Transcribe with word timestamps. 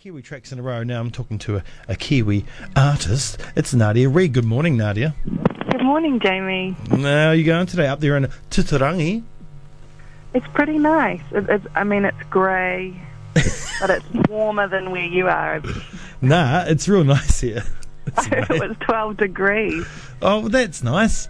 Kiwi 0.00 0.22
tracks 0.22 0.52
in 0.52 0.60
a 0.60 0.62
row. 0.62 0.84
Now 0.84 1.00
I'm 1.00 1.10
talking 1.10 1.38
to 1.40 1.56
a, 1.56 1.64
a 1.88 1.96
Kiwi 1.96 2.44
artist. 2.76 3.40
It's 3.56 3.74
Nadia 3.74 4.08
Reid. 4.08 4.32
Good 4.32 4.44
morning, 4.44 4.76
Nadia. 4.76 5.12
Good 5.72 5.82
morning, 5.82 6.20
Jamie. 6.20 6.76
Now 6.88 7.32
you 7.32 7.42
going 7.42 7.66
today 7.66 7.88
up 7.88 7.98
there 7.98 8.16
in 8.16 8.26
Tutarangi? 8.48 9.24
It's 10.34 10.46
pretty 10.54 10.78
nice. 10.78 11.20
It, 11.32 11.50
it's, 11.50 11.66
I 11.74 11.82
mean, 11.82 12.04
it's 12.04 12.22
grey, 12.30 12.94
but 13.80 13.90
it's 13.90 14.04
warmer 14.28 14.68
than 14.68 14.92
where 14.92 15.04
you 15.04 15.26
are. 15.26 15.60
Nah, 16.22 16.62
it's 16.68 16.86
real 16.88 17.02
nice 17.02 17.40
here. 17.40 17.64
It's 18.06 18.26
it 18.32 18.48
was 18.48 18.76
12 18.80 19.16
degrees. 19.18 19.84
oh, 20.22 20.48
that's 20.48 20.82
nice. 20.82 21.28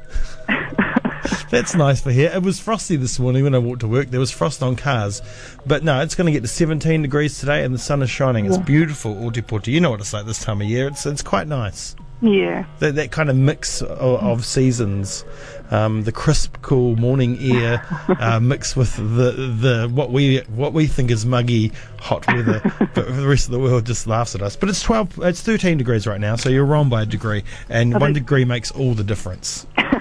That's 1.50 1.74
nice 1.74 2.00
for 2.00 2.10
here. 2.10 2.30
It 2.34 2.42
was 2.42 2.60
frosty 2.60 2.96
this 2.96 3.18
morning 3.18 3.44
when 3.44 3.54
I 3.54 3.58
walked 3.58 3.80
to 3.80 3.88
work. 3.88 4.10
There 4.10 4.20
was 4.20 4.30
frost 4.30 4.62
on 4.62 4.76
cars. 4.76 5.22
But 5.66 5.82
no, 5.82 6.00
it's 6.02 6.14
going 6.14 6.26
to 6.26 6.32
get 6.32 6.42
to 6.42 6.48
17 6.48 7.02
degrees 7.02 7.38
today 7.38 7.64
and 7.64 7.74
the 7.74 7.78
sun 7.78 8.02
is 8.02 8.10
shining. 8.10 8.44
It's 8.46 8.58
beautiful, 8.58 9.14
Ōtepoti. 9.14 9.68
You 9.68 9.80
know 9.80 9.90
what 9.90 10.00
it's 10.00 10.12
like 10.12 10.26
this 10.26 10.44
time 10.44 10.60
of 10.60 10.66
year. 10.66 10.88
It's, 10.88 11.06
it's 11.06 11.22
quite 11.22 11.46
nice. 11.46 11.96
Yeah, 12.20 12.66
that, 12.80 12.96
that 12.96 13.12
kind 13.12 13.30
of 13.30 13.36
mix 13.36 13.80
of, 13.80 13.90
of 13.92 14.44
seasons, 14.44 15.24
um, 15.70 16.02
the 16.02 16.10
crisp, 16.10 16.56
cool 16.62 16.96
morning 16.96 17.38
air 17.40 17.86
uh, 18.18 18.40
mixed 18.40 18.76
with 18.76 18.96
the 18.96 19.30
the 19.30 19.88
what 19.94 20.10
we 20.10 20.38
what 20.48 20.72
we 20.72 20.88
think 20.88 21.12
is 21.12 21.24
muggy 21.24 21.70
hot 22.00 22.26
weather, 22.26 22.60
but 22.94 23.06
the 23.06 23.28
rest 23.28 23.46
of 23.46 23.52
the 23.52 23.60
world 23.60 23.86
just 23.86 24.08
laughs 24.08 24.34
at 24.34 24.42
us. 24.42 24.56
But 24.56 24.68
it's 24.68 24.82
twelve, 24.82 25.16
it's 25.22 25.42
thirteen 25.42 25.78
degrees 25.78 26.08
right 26.08 26.20
now, 26.20 26.34
so 26.34 26.48
you're 26.48 26.64
wrong 26.64 26.88
by 26.88 27.02
a 27.02 27.06
degree, 27.06 27.44
and 27.68 28.00
one 28.00 28.14
degree 28.14 28.44
makes 28.44 28.72
all 28.72 28.94
the 28.94 29.04
difference. 29.04 29.68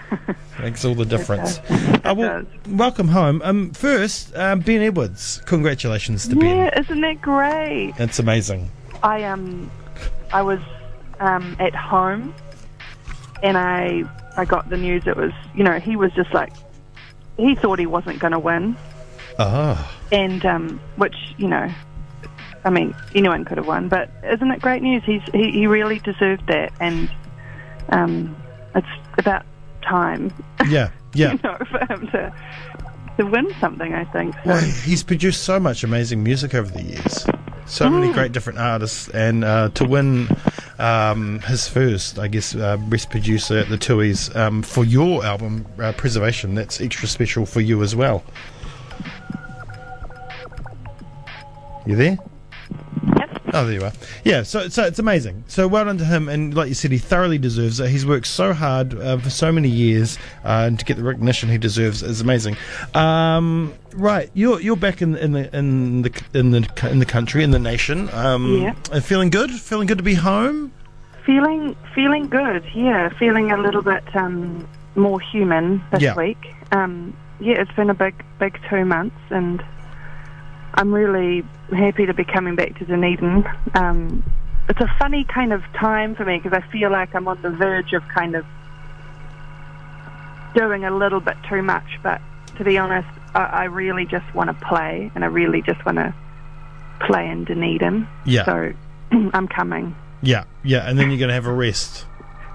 makes 0.59 0.83
all 0.85 0.95
the 0.95 1.05
difference. 1.05 1.59
Uh, 1.69 2.13
well, 2.15 2.43
welcome 2.69 3.07
home. 3.07 3.41
Um, 3.43 3.71
first, 3.71 4.35
um, 4.35 4.59
Ben 4.61 4.81
Edwards. 4.81 5.41
Congratulations 5.45 6.27
to 6.27 6.35
yeah, 6.35 6.41
Ben. 6.41 6.57
Yeah, 6.57 6.79
isn't 6.81 7.01
that 7.01 7.21
great? 7.21 7.93
It's 7.97 8.19
amazing. 8.19 8.69
I 9.03 9.23
um, 9.23 9.69
I 10.33 10.41
was 10.41 10.59
um 11.19 11.55
at 11.59 11.75
home, 11.75 12.33
and 13.43 13.57
I 13.57 14.03
I 14.35 14.45
got 14.45 14.69
the 14.69 14.77
news. 14.77 15.05
It 15.07 15.15
was 15.17 15.31
you 15.55 15.63
know 15.63 15.79
he 15.79 15.95
was 15.95 16.11
just 16.13 16.33
like 16.33 16.53
he 17.37 17.55
thought 17.55 17.79
he 17.79 17.85
wasn't 17.85 18.19
going 18.19 18.33
to 18.33 18.39
win, 18.39 18.75
Ah. 19.37 19.95
and 20.11 20.45
um, 20.45 20.79
which 20.95 21.15
you 21.37 21.47
know. 21.47 21.69
I 22.65 22.69
mean, 22.69 22.93
anyone 23.15 23.45
could 23.45 23.57
have 23.59 23.67
won, 23.67 23.87
but 23.87 24.09
isn't 24.25 24.51
it 24.51 24.61
great 24.61 24.81
news? 24.81 25.01
He's 25.05 25.21
he, 25.31 25.51
he 25.51 25.67
really 25.67 25.99
deserved 25.99 26.47
that, 26.47 26.73
and 26.81 27.09
um, 27.89 28.35
it's 28.75 28.87
about 29.17 29.45
time, 29.81 30.33
Yeah, 30.67 30.89
yeah. 31.13 31.33
you 31.33 31.39
know, 31.43 31.57
for 31.69 31.79
him 31.93 32.07
to 32.07 32.33
to 33.17 33.25
win 33.25 33.51
something. 33.59 33.93
I 33.93 34.03
think. 34.05 34.35
So. 34.35 34.41
Well, 34.45 34.63
he's 34.63 35.03
produced 35.03 35.43
so 35.43 35.59
much 35.59 35.83
amazing 35.83 36.23
music 36.23 36.53
over 36.53 36.71
the 36.71 36.83
years. 36.83 37.25
So 37.65 37.89
many 37.89 38.07
Mm. 38.07 38.13
great 38.13 38.31
different 38.31 38.59
artists, 38.59 39.09
and 39.09 39.43
uh, 39.43 39.69
to 39.73 39.83
win 39.85 40.29
um, 40.79 41.39
his 41.41 41.67
first, 41.67 42.17
I 42.17 42.27
guess, 42.29 42.55
uh, 42.55 42.77
best 42.77 43.09
producer 43.09 43.57
at 43.57 43.67
the 43.69 43.77
Tui's 43.77 44.33
um, 44.37 44.61
for 44.61 44.85
your 44.85 45.25
album 45.25 45.65
uh, 45.81 45.91
Preservation, 45.93 46.55
that's 46.55 46.79
extra 46.79 47.07
special 47.09 47.45
for 47.45 47.59
you 47.59 47.83
as 47.83 47.93
well. 47.95 48.23
You 51.85 51.95
there? 51.95 52.17
Oh, 53.59 53.65
there 53.65 53.73
you 53.73 53.83
are. 53.85 53.91
Yeah, 54.23 54.43
so 54.43 54.67
so 54.69 54.83
it's 54.83 54.99
amazing. 54.99 55.43
So 55.47 55.67
well 55.67 55.85
done 55.85 55.97
to 55.97 56.05
him, 56.05 56.29
and 56.29 56.53
like 56.53 56.67
you 56.69 56.75
said, 56.75 56.91
he 56.91 56.99
thoroughly 56.99 57.39
deserves 57.39 57.79
it. 57.79 57.89
He's 57.89 58.05
worked 58.05 58.27
so 58.27 58.53
hard 58.53 58.93
uh, 58.93 59.17
for 59.17 59.31
so 59.31 59.51
many 59.51 59.67
years, 59.67 60.19
uh, 60.45 60.65
and 60.67 60.77
to 60.77 60.85
get 60.85 60.97
the 60.97 61.03
recognition 61.03 61.49
he 61.49 61.57
deserves 61.57 62.03
is 62.03 62.21
amazing. 62.21 62.55
Um, 62.93 63.73
right, 63.93 64.29
you're 64.35 64.59
you're 64.61 64.75
back 64.75 65.01
in 65.01 65.15
in 65.15 65.31
the 65.31 65.57
in 65.57 66.03
the 66.03 66.21
in 66.35 66.51
the 66.51 66.69
in 66.89 66.99
the 66.99 67.05
country 67.05 67.43
in 67.43 67.49
the 67.49 67.57
nation. 67.59 68.09
Um, 68.13 68.61
Yeah. 68.61 68.99
feeling 68.99 69.31
good. 69.31 69.49
Feeling 69.49 69.87
good 69.87 69.97
to 69.97 70.03
be 70.03 70.13
home. 70.13 70.71
Feeling 71.25 71.75
feeling 71.95 72.27
good, 72.29 72.63
yeah. 72.75 73.09
Feeling 73.17 73.51
a 73.51 73.57
little 73.57 73.81
bit 73.81 74.03
um, 74.15 74.67
more 74.95 75.19
human 75.19 75.81
this 75.91 76.01
Yeah. 76.03 76.15
week. 76.15 76.37
Um, 76.71 77.15
yeah, 77.39 77.59
it's 77.61 77.71
been 77.71 77.89
a 77.89 77.95
big 77.95 78.13
big 78.39 78.59
two 78.69 78.85
months, 78.85 79.17
and 79.31 79.63
I'm 80.77 80.93
really 80.93 81.43
happy 81.75 82.05
to 82.05 82.13
be 82.13 82.23
coming 82.23 82.55
back 82.55 82.77
to 82.79 82.85
Dunedin. 82.85 83.45
Um, 83.73 84.23
it's 84.69 84.79
a 84.79 84.87
funny 84.99 85.23
kind 85.25 85.51
of 85.51 85.63
time 85.73 86.15
for 86.15 86.23
me 86.23 86.37
because 86.37 86.53
I 86.53 86.61
feel 86.71 86.91
like 86.91 87.13
I'm 87.15 87.27
on 87.27 87.41
the 87.41 87.49
verge 87.49 87.93
of 87.93 88.03
kind 88.13 88.35
of 88.35 88.45
doing 90.55 90.85
a 90.85 90.95
little 90.95 91.19
bit 91.19 91.35
too 91.49 91.61
much. 91.63 91.99
But 92.03 92.21
to 92.57 92.63
be 92.63 92.77
honest, 92.77 93.07
I, 93.33 93.43
I 93.43 93.63
really 93.65 94.05
just 94.05 94.33
want 94.35 94.49
to 94.49 94.65
play, 94.67 95.11
and 95.15 95.23
I 95.23 95.27
really 95.27 95.61
just 95.61 95.83
want 95.85 95.97
to 95.97 96.13
play 97.05 97.27
in 97.27 97.43
Dunedin. 97.45 98.07
Yeah. 98.25 98.45
So 98.45 98.73
I'm 99.33 99.47
coming. 99.47 99.95
Yeah, 100.21 100.45
yeah, 100.63 100.87
and 100.89 100.97
then 100.97 101.09
you're 101.11 101.19
gonna 101.19 101.33
have 101.33 101.45
a 101.45 101.53
rest, 101.53 102.05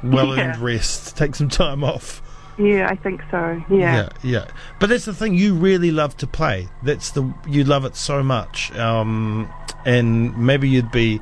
well 0.03 0.33
earned 0.33 0.39
Yeah. 0.61 0.65
rest. 0.65 1.17
Take 1.17 1.35
some 1.35 1.49
time 1.49 1.85
off. 1.85 2.21
Yeah, 2.59 2.89
I 2.89 2.97
think 2.97 3.23
so. 3.31 3.63
Yeah. 3.71 3.79
yeah, 3.97 4.09
yeah. 4.23 4.49
But 4.79 4.91
that's 4.91 5.07
the 5.07 5.15
thing. 5.15 5.35
You 5.35 5.55
really 5.55 5.91
love 5.91 6.17
to 6.19 6.27
play. 6.27 6.69
That's 6.83 7.11
the 7.11 7.33
you 7.49 7.65
love 7.65 7.85
it 7.85 7.97
so 7.97 8.23
much. 8.23 8.73
Um, 8.77 9.51
and 9.85 10.37
maybe 10.37 10.69
you'd 10.69 10.91
be 10.91 11.21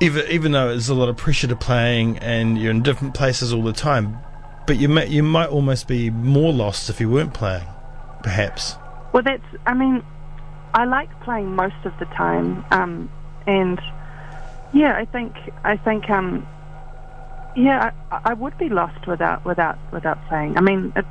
even 0.00 0.26
even 0.30 0.52
though 0.52 0.68
there's 0.68 0.88
a 0.88 0.94
lot 0.94 1.08
of 1.08 1.16
pressure 1.16 1.46
to 1.46 1.56
playing 1.56 2.18
and 2.18 2.58
you're 2.58 2.70
in 2.70 2.82
different 2.82 3.14
places 3.14 3.52
all 3.52 3.62
the 3.62 3.72
time. 3.72 4.18
But 4.66 4.76
you 4.76 4.88
may, 4.88 5.06
you 5.06 5.22
might 5.22 5.48
almost 5.48 5.88
be 5.88 6.10
more 6.10 6.52
lost 6.52 6.90
if 6.90 7.00
you 7.00 7.08
weren't 7.08 7.32
playing, 7.32 7.66
perhaps. 8.22 8.74
Well, 9.12 9.22
that's. 9.22 9.42
I 9.66 9.72
mean, 9.72 10.04
I 10.74 10.84
like 10.84 11.08
playing 11.22 11.56
most 11.56 11.86
of 11.86 11.98
the 11.98 12.04
time, 12.04 12.64
um, 12.70 13.10
and 13.46 13.80
yeah, 14.74 14.94
I 14.94 15.06
think 15.06 15.34
I 15.64 15.78
think 15.78 16.10
um, 16.10 16.46
yeah, 17.56 17.92
I, 18.10 18.20
I 18.26 18.34
would 18.34 18.56
be 18.58 18.68
lost 18.68 19.06
without 19.06 19.44
without 19.44 19.78
without 19.92 20.18
saying. 20.30 20.56
I 20.56 20.60
mean, 20.60 20.92
it's. 20.96 21.08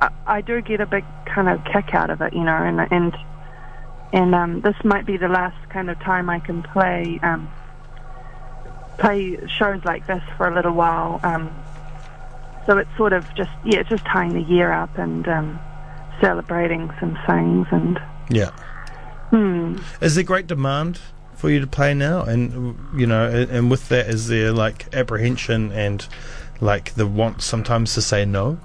I, 0.00 0.10
I 0.26 0.40
do 0.42 0.60
get 0.60 0.80
a 0.80 0.86
big 0.86 1.04
kind 1.24 1.48
of 1.48 1.64
kick 1.64 1.94
out 1.94 2.10
of 2.10 2.20
it, 2.20 2.34
you 2.34 2.44
know, 2.44 2.56
and 2.56 2.80
and 2.92 3.16
and 4.12 4.34
um, 4.34 4.60
this 4.60 4.76
might 4.84 5.06
be 5.06 5.16
the 5.16 5.28
last 5.28 5.68
kind 5.70 5.90
of 5.90 5.98
time 6.00 6.28
I 6.30 6.38
can 6.38 6.62
play 6.62 7.18
um, 7.22 7.50
play 8.98 9.38
shows 9.48 9.84
like 9.84 10.06
this 10.06 10.22
for 10.36 10.48
a 10.48 10.54
little 10.54 10.72
while. 10.72 11.20
Um, 11.22 11.50
so 12.66 12.78
it's 12.78 12.94
sort 12.96 13.12
of 13.12 13.26
just 13.34 13.50
yeah, 13.64 13.80
it's 13.80 13.88
just 13.88 14.04
tying 14.04 14.34
the 14.34 14.42
year 14.42 14.72
up 14.72 14.96
and 14.98 15.26
um, 15.28 15.58
celebrating 16.20 16.90
some 17.00 17.18
things 17.26 17.66
and 17.70 18.00
Yeah. 18.28 18.50
hmm. 19.30 19.78
Is 20.00 20.14
there 20.14 20.24
great 20.24 20.46
demand 20.46 21.00
for 21.36 21.50
you 21.50 21.60
to 21.60 21.66
play 21.66 21.94
now? 21.94 22.22
And 22.22 22.78
you 22.98 23.06
know, 23.06 23.28
and, 23.28 23.50
and 23.50 23.70
with 23.70 23.88
that, 23.88 24.08
is 24.08 24.28
there 24.28 24.52
like 24.52 24.94
apprehension 24.94 25.72
and 25.72 26.06
like 26.60 26.94
the 26.94 27.06
want 27.06 27.42
sometimes 27.42 27.94
to 27.94 28.02
say 28.02 28.24
no? 28.24 28.58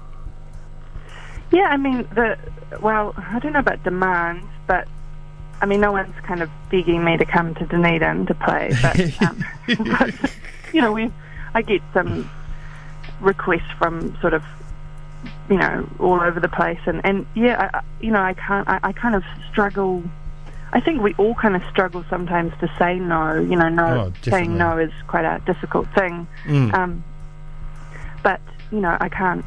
Yeah, 1.50 1.68
I 1.68 1.76
mean 1.76 2.08
the 2.14 2.38
well, 2.80 3.14
I 3.16 3.38
don't 3.38 3.52
know 3.52 3.60
about 3.60 3.82
demands, 3.84 4.46
but 4.66 4.88
I 5.60 5.66
mean 5.66 5.80
no 5.80 5.92
one's 5.92 6.14
kind 6.22 6.42
of 6.42 6.50
begging 6.70 7.04
me 7.04 7.16
to 7.16 7.24
come 7.24 7.54
to 7.56 7.66
Dunedin 7.66 8.26
to 8.26 8.34
play, 8.34 8.72
but, 8.80 9.22
um, 9.28 9.44
but 9.66 10.14
you 10.72 10.80
know 10.80 10.92
we 10.92 11.12
I 11.54 11.62
get 11.62 11.82
some 11.92 12.30
requests 13.20 13.70
from 13.78 14.16
sort 14.20 14.34
of 14.34 14.42
you 15.48 15.56
know 15.56 15.88
all 15.98 16.20
over 16.20 16.40
the 16.40 16.48
place, 16.48 16.80
and 16.86 17.00
and 17.04 17.26
yeah, 17.34 17.70
I, 17.72 17.82
you 18.00 18.10
know 18.10 18.20
I 18.20 18.34
can't 18.34 18.68
I, 18.68 18.80
I 18.82 18.92
kind 18.92 19.14
of 19.14 19.24
struggle. 19.50 20.02
I 20.74 20.80
think 20.80 21.02
we 21.02 21.12
all 21.14 21.34
kind 21.34 21.54
of 21.54 21.62
struggle 21.70 22.04
sometimes 22.08 22.52
to 22.60 22.72
say 22.78 22.98
no. 22.98 23.34
You 23.34 23.56
know, 23.56 23.68
no 23.68 23.84
Oh, 23.84 24.12
saying 24.22 24.56
no 24.56 24.78
is 24.78 24.92
quite 25.06 25.24
a 25.24 25.40
difficult 25.44 25.86
thing. 25.94 26.26
Mm. 26.44 26.72
Um, 26.74 27.04
but 28.22 28.40
you 28.70 28.80
know, 28.80 28.96
I 29.00 29.08
can't, 29.08 29.44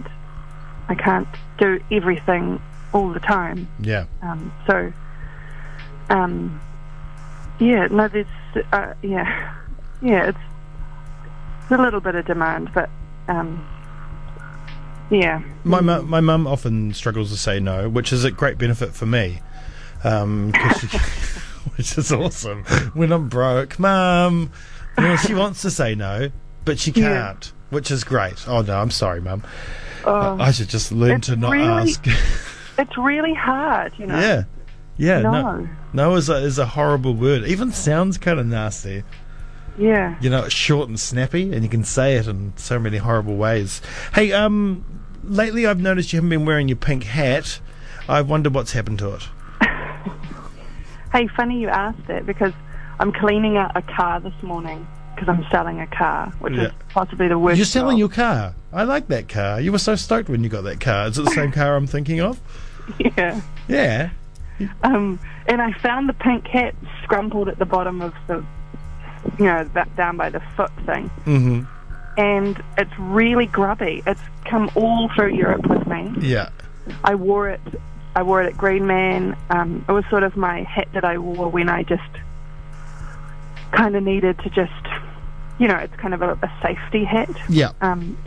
I 0.88 0.96
can't 0.96 1.28
do 1.58 1.80
everything 1.91 2.62
all 2.94 3.09
the 3.12 3.19
time. 3.19 3.68
yeah. 3.80 4.06
Um, 4.22 4.53
so, 4.68 4.94
um, 6.09 6.62
yeah, 7.59 7.88
no, 7.88 8.07
there's, 8.07 8.28
uh, 8.72 8.94
yeah, 9.02 9.56
yeah, 10.01 10.30
it's, 10.30 10.38
it's 11.63 11.72
a 11.72 11.77
little 11.81 12.00
bit 12.01 12.13
of 12.16 12.25
demand, 12.25 12.72
but 12.74 12.89
um, 13.27 13.66
yeah, 15.10 15.42
My 15.63 15.81
mu- 15.81 16.04
my 16.04 16.19
mum 16.22 16.48
often 16.48 16.94
struggles 16.94 17.31
to 17.31 17.38
say 17.38 17.60
no, 17.60 17.89
which 17.89 18.13
is 18.13 18.24
a 18.24 18.31
great 18.31 18.57
benefit 18.57 18.94
for 18.94 19.06
me, 19.06 19.39
um, 20.06 20.54
she, 20.80 20.88
which 21.78 21.98
is 21.98 22.12
awesome. 22.12 22.63
When 22.94 23.12
I'm 23.12 23.28
broke, 23.30 23.80
mum, 23.80 24.52
you 24.98 25.04
know, 25.04 25.16
she 25.18 25.34
wants 25.34 25.62
to 25.63 25.72
say 25.72 25.96
no, 25.96 26.30
but 26.63 26.80
she 26.80 26.92
can't, 26.92 27.52
which 27.69 27.92
is 27.92 28.04
great. 28.04 28.48
Oh 28.48 28.62
no, 28.62 28.78
I'm 28.80 28.92
sorry, 28.92 29.22
mum. 29.22 29.44
Oh, 30.06 30.38
I 30.40 30.52
should 30.52 30.69
just 30.69 30.92
learn 30.92 31.22
to 31.22 31.36
not 31.36 31.52
really- 31.52 31.92
ask. 31.92 32.06
it's 32.78 32.98
really 32.98 33.34
hard, 33.34 33.94
you 33.98 34.06
know. 34.06 34.19
yeah, 34.19 34.44
yeah. 34.98 35.22
No, 35.22 35.31
No. 35.31 35.69
no 35.94 36.16
is 36.16 36.30
a 36.30 36.36
is 36.36 36.60
a 36.60 36.66
horrible 36.66 37.13
word. 37.16 37.44
Even 37.46 37.72
sounds 37.72 38.18
kind 38.18 38.40
of 38.40 38.46
nasty. 38.46 39.04
Yeah. 39.78 40.16
You 40.22 40.30
know, 40.30 40.46
it's 40.46 40.54
short 40.54 40.88
and 40.88 40.98
snappy, 41.00 41.51
and 41.51 41.62
you 41.63 41.69
can 41.69 41.84
say 41.84 42.16
it 42.16 42.28
in 42.28 42.54
so 42.56 42.80
many 42.80 42.98
horrible 42.98 43.36
ways. 43.36 43.81
Hey, 44.13 44.31
um, 44.31 44.86
lately 45.24 45.66
I've 45.68 45.81
noticed 45.81 46.13
you 46.13 46.18
haven't 46.18 46.30
been 46.30 46.46
wearing 46.46 46.69
your 46.69 46.78
pink 46.78 47.04
hat. 47.04 47.60
I 48.08 48.22
wonder 48.22 48.50
what's 48.50 48.72
happened 48.72 49.00
to 49.00 49.16
it. 49.16 49.28
Hey, 51.15 51.27
funny 51.27 51.62
you 51.62 51.69
asked 51.69 52.07
that 52.07 52.25
because 52.25 52.51
I'm 53.00 53.13
cleaning 53.13 53.56
out 53.56 53.71
a 53.77 53.81
car 53.81 54.19
this 54.19 54.33
morning 54.44 54.85
because 55.15 55.29
I'm 55.29 55.45
selling 55.50 55.79
a 55.79 55.88
car, 55.88 56.27
which 56.39 56.56
Yeah. 56.56 56.63
is 56.63 56.71
possibly 56.89 57.29
the 57.29 57.39
worst. 57.39 57.56
You're 57.57 57.65
selling 57.65 57.95
job. 57.95 58.00
your 58.00 58.09
car. 58.09 58.53
I 58.73 58.83
like 58.83 59.07
that 59.07 59.29
car. 59.29 59.62
You 59.62 59.71
were 59.71 59.77
so 59.77 59.95
stoked 59.95 60.27
when 60.27 60.44
you 60.44 60.50
got 60.50 60.65
that 60.65 60.81
car. 60.81 61.07
Is 61.07 61.17
it 61.17 61.23
the 61.23 61.31
same 61.31 61.53
car 61.53 61.77
I'm 61.77 61.88
thinking 61.88 62.19
of? 62.19 62.41
yeah. 63.00 63.39
Yeah. 63.69 64.09
Um, 64.83 65.17
and 65.47 65.62
I 65.62 65.71
found 65.71 66.09
the 66.09 66.13
pink 66.13 66.47
hat 66.47 66.75
scrumpled 67.06 67.47
at 67.47 67.59
the 67.59 67.65
bottom 67.65 68.01
of 68.01 68.13
the, 68.27 68.44
you 69.39 69.45
know, 69.45 69.63
that 69.73 69.95
down 69.95 70.17
by 70.17 70.29
the 70.29 70.41
foot 70.57 70.71
thing. 70.85 71.07
hmm 71.23 71.62
And 72.17 72.62
it's 72.77 72.91
really 73.00 73.45
grubby. 73.45 74.03
It's 74.06 74.19
come 74.44 74.69
all 74.75 75.09
through 75.15 75.33
Europe 75.33 75.65
with 75.65 75.88
me. 75.88 76.13
Yeah. 76.19 76.50
I 77.06 77.15
wore 77.15 77.47
it. 77.47 77.62
I 78.15 78.23
wore 78.23 78.41
it 78.41 78.47
at 78.47 78.57
Green 78.57 78.88
Man. 78.88 79.35
Um, 79.50 79.83
it 79.88 79.91
was 79.91 80.06
sort 80.09 80.23
of 80.23 80.35
my 80.38 80.63
hat 80.63 80.88
that 80.94 81.03
I 81.03 81.17
wore 81.17 81.50
when 81.50 81.69
I 81.69 81.83
just 81.83 82.01
kind 83.71 83.95
of 83.95 84.03
needed 84.03 84.39
to 84.39 84.50
just, 84.50 84.71
you 85.59 85.67
know, 85.67 85.75
it's 85.77 85.95
kind 85.97 86.13
of 86.13 86.21
a, 86.21 86.31
a 86.31 86.51
safety 86.62 87.03
hat. 87.03 87.29
Yeah. 87.50 87.71
Um, 87.81 88.17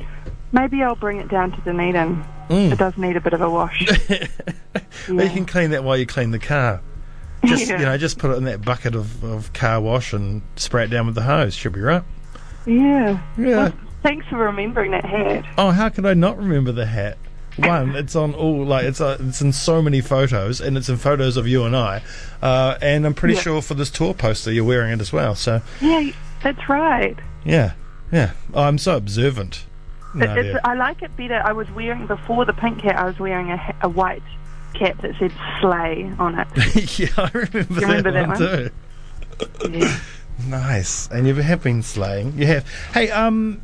maybe 0.52 0.82
I'll 0.82 0.94
bring 0.96 1.18
it 1.18 1.28
down 1.28 1.52
to 1.52 1.60
Dunedin. 1.62 2.22
Mm. 2.48 2.72
It 2.72 2.78
does 2.78 2.96
need 2.98 3.16
a 3.16 3.20
bit 3.20 3.32
of 3.32 3.40
a 3.40 3.50
wash. 3.50 3.86
Well, 5.08 5.24
you 5.24 5.30
can 5.32 5.46
clean 5.46 5.70
that 5.70 5.84
while 5.84 5.96
you 5.96 6.04
clean 6.06 6.32
the 6.32 6.38
car. 6.38 6.82
Just 7.44 7.66
Yeah. 7.70 7.78
you 7.78 7.84
know, 7.86 7.96
just 7.96 8.18
put 8.18 8.30
it 8.30 8.34
in 8.36 8.44
that 8.44 8.62
bucket 8.62 8.94
of, 8.94 9.24
of 9.24 9.52
car 9.54 9.80
wash 9.80 10.12
and 10.12 10.42
spray 10.56 10.84
it 10.84 10.88
down 10.88 11.06
with 11.06 11.14
the 11.14 11.22
hose. 11.22 11.54
Should 11.54 11.72
be 11.72 11.80
right. 11.80 12.02
yeah. 12.66 13.18
Yeah. 13.38 13.46
Well, 13.56 13.72
thanks 14.02 14.26
for 14.28 14.36
remembering 14.36 14.90
that 14.90 15.04
hat. 15.06 15.46
Oh, 15.56 15.70
how 15.70 15.88
could 15.88 16.04
I 16.04 16.12
not 16.14 16.36
remember 16.36 16.72
the 16.72 16.84
hat? 16.84 17.16
One, 17.58 17.96
it's 17.96 18.14
on 18.16 18.34
all 18.34 18.64
like 18.64 18.84
it's 18.84 19.00
uh, 19.00 19.16
it's 19.20 19.40
in 19.42 19.52
so 19.52 19.82
many 19.82 20.00
photos, 20.00 20.60
and 20.60 20.76
it's 20.76 20.88
in 20.88 20.96
photos 20.96 21.36
of 21.36 21.46
you 21.46 21.64
and 21.64 21.76
I, 21.76 22.02
uh, 22.42 22.78
and 22.80 23.04
I'm 23.06 23.14
pretty 23.14 23.34
Yeah. 23.34 23.40
sure 23.40 23.62
for 23.62 23.74
this 23.74 23.90
tour 23.90 24.14
poster 24.14 24.52
you're 24.52 24.64
wearing 24.64 24.92
it 24.92 25.00
as 25.00 25.12
well. 25.12 25.34
So 25.34 25.60
Yeah, 25.80 26.10
that's 26.42 26.68
right. 26.68 27.16
yeah, 27.44 27.72
yeah. 28.12 28.30
Oh, 28.54 28.62
I'm 28.62 28.78
so 28.78 28.96
observant. 28.96 29.64
No. 30.14 30.54
I 30.64 30.74
like 30.74 31.02
it 31.02 31.14
better. 31.16 31.42
I 31.44 31.52
was 31.52 31.70
wearing 31.72 32.06
before 32.06 32.44
the 32.44 32.54
pink 32.54 32.80
hat. 32.80 32.96
I 32.96 33.04
was 33.04 33.18
wearing 33.18 33.50
a, 33.50 33.74
a 33.82 33.88
white 33.88 34.22
cap 34.74 35.00
that 35.02 35.16
said 35.18 35.32
"slay" 35.60 36.10
on 36.18 36.38
it. 36.38 36.48
yeah, 36.98 37.08
I 37.18 37.30
remember, 37.34 37.74
You 37.74 37.80
remember 37.80 38.10
that, 38.12 38.38
that 38.38 38.40
one, 38.40 39.70
one? 39.70 39.70
too. 39.72 39.78
yeah. 39.78 39.98
Nice, 40.46 41.08
and 41.10 41.26
you 41.26 41.34
have 41.34 41.64
been 41.64 41.82
slaying. 41.82 42.38
You 42.38 42.46
have. 42.46 42.64
Hey, 42.94 43.10
um, 43.10 43.60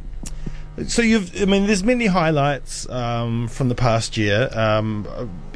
so 0.86 1.02
you've. 1.02 1.40
I 1.40 1.44
mean, 1.44 1.66
there's 1.66 1.84
many 1.84 2.06
highlights 2.06 2.88
um, 2.88 3.46
from 3.46 3.68
the 3.68 3.76
past 3.76 4.16
year. 4.16 4.48
Um, 4.52 5.06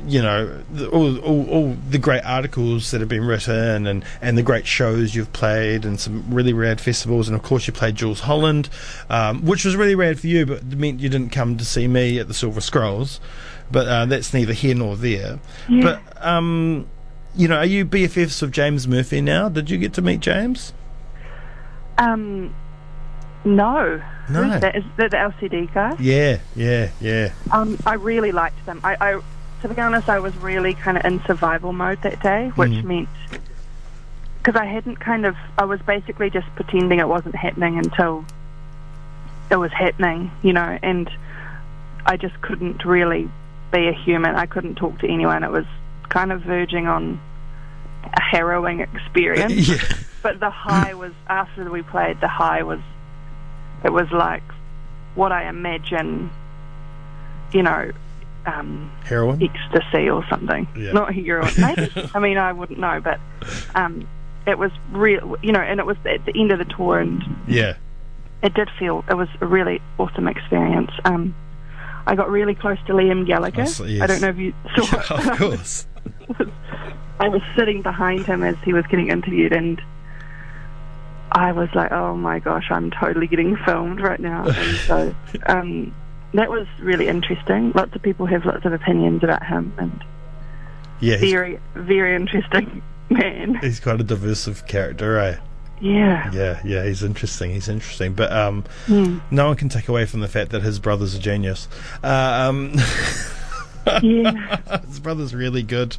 you 0.06 0.22
know, 0.22 0.62
the, 0.72 0.88
all, 0.90 1.18
all, 1.18 1.50
all 1.50 1.76
the 1.90 1.98
great 1.98 2.22
articles 2.24 2.92
that 2.92 3.00
have 3.00 3.08
been 3.08 3.24
written, 3.24 3.88
and 3.88 4.04
and 4.22 4.38
the 4.38 4.44
great 4.44 4.66
shows 4.66 5.16
you've 5.16 5.32
played, 5.32 5.84
and 5.84 5.98
some 5.98 6.24
really 6.32 6.52
rad 6.52 6.80
festivals, 6.80 7.26
and 7.26 7.36
of 7.36 7.42
course 7.42 7.66
you 7.66 7.72
played 7.72 7.96
Jools 7.96 8.20
Holland, 8.20 8.68
um, 9.10 9.44
which 9.44 9.64
was 9.64 9.74
really 9.74 9.96
rad 9.96 10.20
for 10.20 10.28
you, 10.28 10.46
but 10.46 10.64
meant 10.64 11.00
you 11.00 11.08
didn't 11.08 11.30
come 11.30 11.56
to 11.56 11.64
see 11.64 11.88
me 11.88 12.20
at 12.20 12.28
the 12.28 12.34
Silver 12.34 12.60
Scrolls. 12.60 13.18
But 13.70 13.88
uh, 13.88 14.06
that's 14.06 14.32
neither 14.32 14.52
here 14.52 14.74
nor 14.76 14.96
there. 14.96 15.40
Yeah. 15.68 15.82
But 15.82 16.24
um, 16.24 16.86
you 17.34 17.48
know, 17.48 17.56
are 17.56 17.66
you 17.66 17.84
BFFs 17.84 18.40
of 18.40 18.52
James 18.52 18.86
Murphy 18.86 19.20
now? 19.20 19.48
Did 19.48 19.68
you 19.68 19.78
get 19.78 19.94
to 19.94 20.02
meet 20.02 20.20
James? 20.20 20.72
Um, 21.98 22.54
no. 23.44 24.02
No. 24.31 24.58
That? 24.58 24.76
Is 24.76 24.85
that 24.96 25.11
the 25.11 25.17
LCD 25.17 25.73
guy? 25.73 25.96
Yeah, 25.99 26.38
yeah, 26.55 26.90
yeah. 27.00 27.32
Um, 27.50 27.79
I 27.87 27.94
really 27.94 28.32
liked 28.32 28.64
them. 28.67 28.81
I, 28.85 28.96
I, 29.00 29.20
to 29.62 29.69
be 29.75 29.81
honest, 29.81 30.08
I 30.08 30.19
was 30.19 30.37
really 30.37 30.75
kind 30.75 30.99
of 30.99 31.05
in 31.05 31.23
survival 31.25 31.73
mode 31.73 32.02
that 32.02 32.23
day, 32.23 32.49
which 32.56 32.70
Mhm. 32.73 32.85
meant 32.85 33.08
because 34.43 34.61
I 34.61 34.67
hadn't 34.67 34.96
kind 35.00 35.26
of, 35.26 35.37
I 35.58 35.64
was 35.64 35.81
basically 35.81 36.31
just 36.31 36.46
pretending 36.56 37.00
it 37.00 37.08
wasn't 37.08 37.35
happening 37.35 37.76
until 37.79 38.25
it 39.50 39.56
was 39.56 39.73
happening, 39.73 40.31
you 40.43 40.52
know, 40.52 40.79
and 40.82 41.11
I 42.06 42.17
just 42.17 42.40
couldn't 42.40 42.85
really 42.85 43.29
be 43.73 43.88
a 43.88 43.93
human. 43.93 44.35
I 44.37 44.46
couldn't 44.46 44.76
talk 44.76 44.99
to 45.00 45.08
anyone. 45.08 45.43
It 45.43 45.50
was 45.50 45.67
kind 46.08 46.32
of 46.32 46.43
verging 46.43 46.87
on 46.87 47.20
a 48.05 48.20
harrowing 48.23 48.81
experience. 48.81 49.52
yeah. 49.69 49.76
But 50.23 50.40
the 50.40 50.50
high 50.50 50.94
was 50.94 51.12
after 51.29 51.70
we 51.70 51.82
played. 51.82 52.20
The 52.20 52.29
high 52.29 52.62
was 52.62 52.81
it 53.84 53.92
was 53.92 54.10
like 54.10 54.42
what 55.14 55.32
I 55.32 55.48
imagine, 55.48 56.30
you 57.52 57.62
know, 57.62 57.92
um, 58.46 58.90
Heroin? 59.04 59.42
ecstasy 59.42 60.08
or 60.08 60.25
something. 60.28 60.66
Yeah. 60.76 60.92
Not 60.92 61.14
heroin. 61.14 61.52
Maybe. 61.58 61.90
I 62.14 62.19
mean, 62.19 62.38
I 62.38 62.52
wouldn't 62.52 62.78
know, 62.78 63.00
but 63.00 63.20
um, 63.75 64.08
it 64.46 64.58
was 64.58 64.70
real. 64.92 65.36
You 65.42 65.52
know, 65.52 65.60
and 65.60 65.80
it 65.80 65.86
was 65.86 65.96
at 66.06 66.25
the 66.25 66.32
end 66.38 66.52
of 66.52 66.58
the 66.58 66.64
tour, 66.64 66.98
and 67.00 67.22
Yeah. 67.46 67.75
it 68.42 68.54
did 68.54 68.69
feel 68.78 69.04
it 69.10 69.14
was 69.14 69.28
a 69.40 69.46
really 69.46 69.82
awesome 69.98 70.28
experience. 70.28 70.90
Um, 71.04 71.34
I 72.06 72.14
got 72.14 72.30
really 72.30 72.54
close 72.54 72.78
to 72.86 72.92
Liam 72.94 73.26
Gallagher. 73.26 73.62
I 73.62 73.64
saw- 73.66 73.84
yes. 73.84 74.02
I 74.02 74.06
don't 74.06 74.20
know 74.22 74.28
if 74.28 74.38
you 74.38 74.54
saw. 74.76 74.96
it. 75.19 75.28
of 75.28 75.38
course. 75.38 75.86
I 77.20 77.28
was 77.28 77.42
sitting 77.56 77.82
behind 77.82 78.25
him 78.26 78.42
as 78.42 78.54
he 78.64 78.72
was 78.72 78.86
getting 78.86 79.08
interviewed, 79.10 79.52
and 79.52 79.80
I 81.32 81.52
was 81.52 81.69
like, 81.75 81.92
"Oh 81.92 82.14
my 82.16 82.38
gosh, 82.38 82.66
I'm 82.70 82.90
totally 82.90 83.26
getting 83.26 83.56
filmed 83.64 84.00
right 84.00 84.20
now." 84.20 84.46
And 84.46 84.76
so 84.78 85.14
um, 85.46 85.94
that 86.34 86.50
was 86.50 86.66
really 86.80 87.08
interesting. 87.08 87.72
Lots 87.75 87.94
of 87.94 88.02
people 88.02 88.26
have 88.26 88.44
lots 88.44 88.64
of 88.64 88.72
opinions 88.72 89.22
about 89.25 89.44
him, 89.44 89.72
and 89.78 90.04
Yeah, 91.00 91.19
very, 91.19 91.58
very 91.75 92.14
interesting 92.16 92.82
man. 93.10 93.56
he's 93.56 93.80
quite 93.80 94.00
a 94.00 94.04
diverse 94.04 94.48
character, 94.62 95.12
right? 95.12 95.38
Yeah. 95.80 96.30
Yeah, 96.32 96.60
yeah, 96.64 96.84
he's 96.84 97.04
interesting. 97.04 97.52
He's 97.52 97.69
interesting, 97.69 98.12
but 98.14 98.32
um, 98.32 98.64
Hmm. 98.86 99.19
no 99.30 99.46
one 99.46 99.56
can 99.56 99.69
take 99.69 99.88
away 99.88 100.06
from 100.06 100.20
the 100.20 100.26
fact 100.28 100.50
that 100.50 100.62
his 100.62 100.78
brother's 100.80 101.14
a 101.14 101.19
genius. 101.20 101.69
Uh, 102.02 102.48
um, 102.50 102.72
Yeah. 104.02 104.80
his 104.88 104.98
brother's 105.00 105.34
really 105.34 105.62
good. 105.62 105.96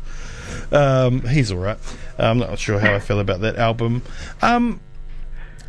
Um, 0.71 1.21
he's 1.21 1.51
all 1.51 1.57
right. 1.59 1.77
I'm 2.17 2.37
not 2.39 2.59
sure 2.59 2.77
how 2.79 2.93
I 2.93 2.99
feel 2.99 3.19
about 3.19 3.41
that 3.41 3.55
album. 3.55 4.01
Um, 4.41 4.79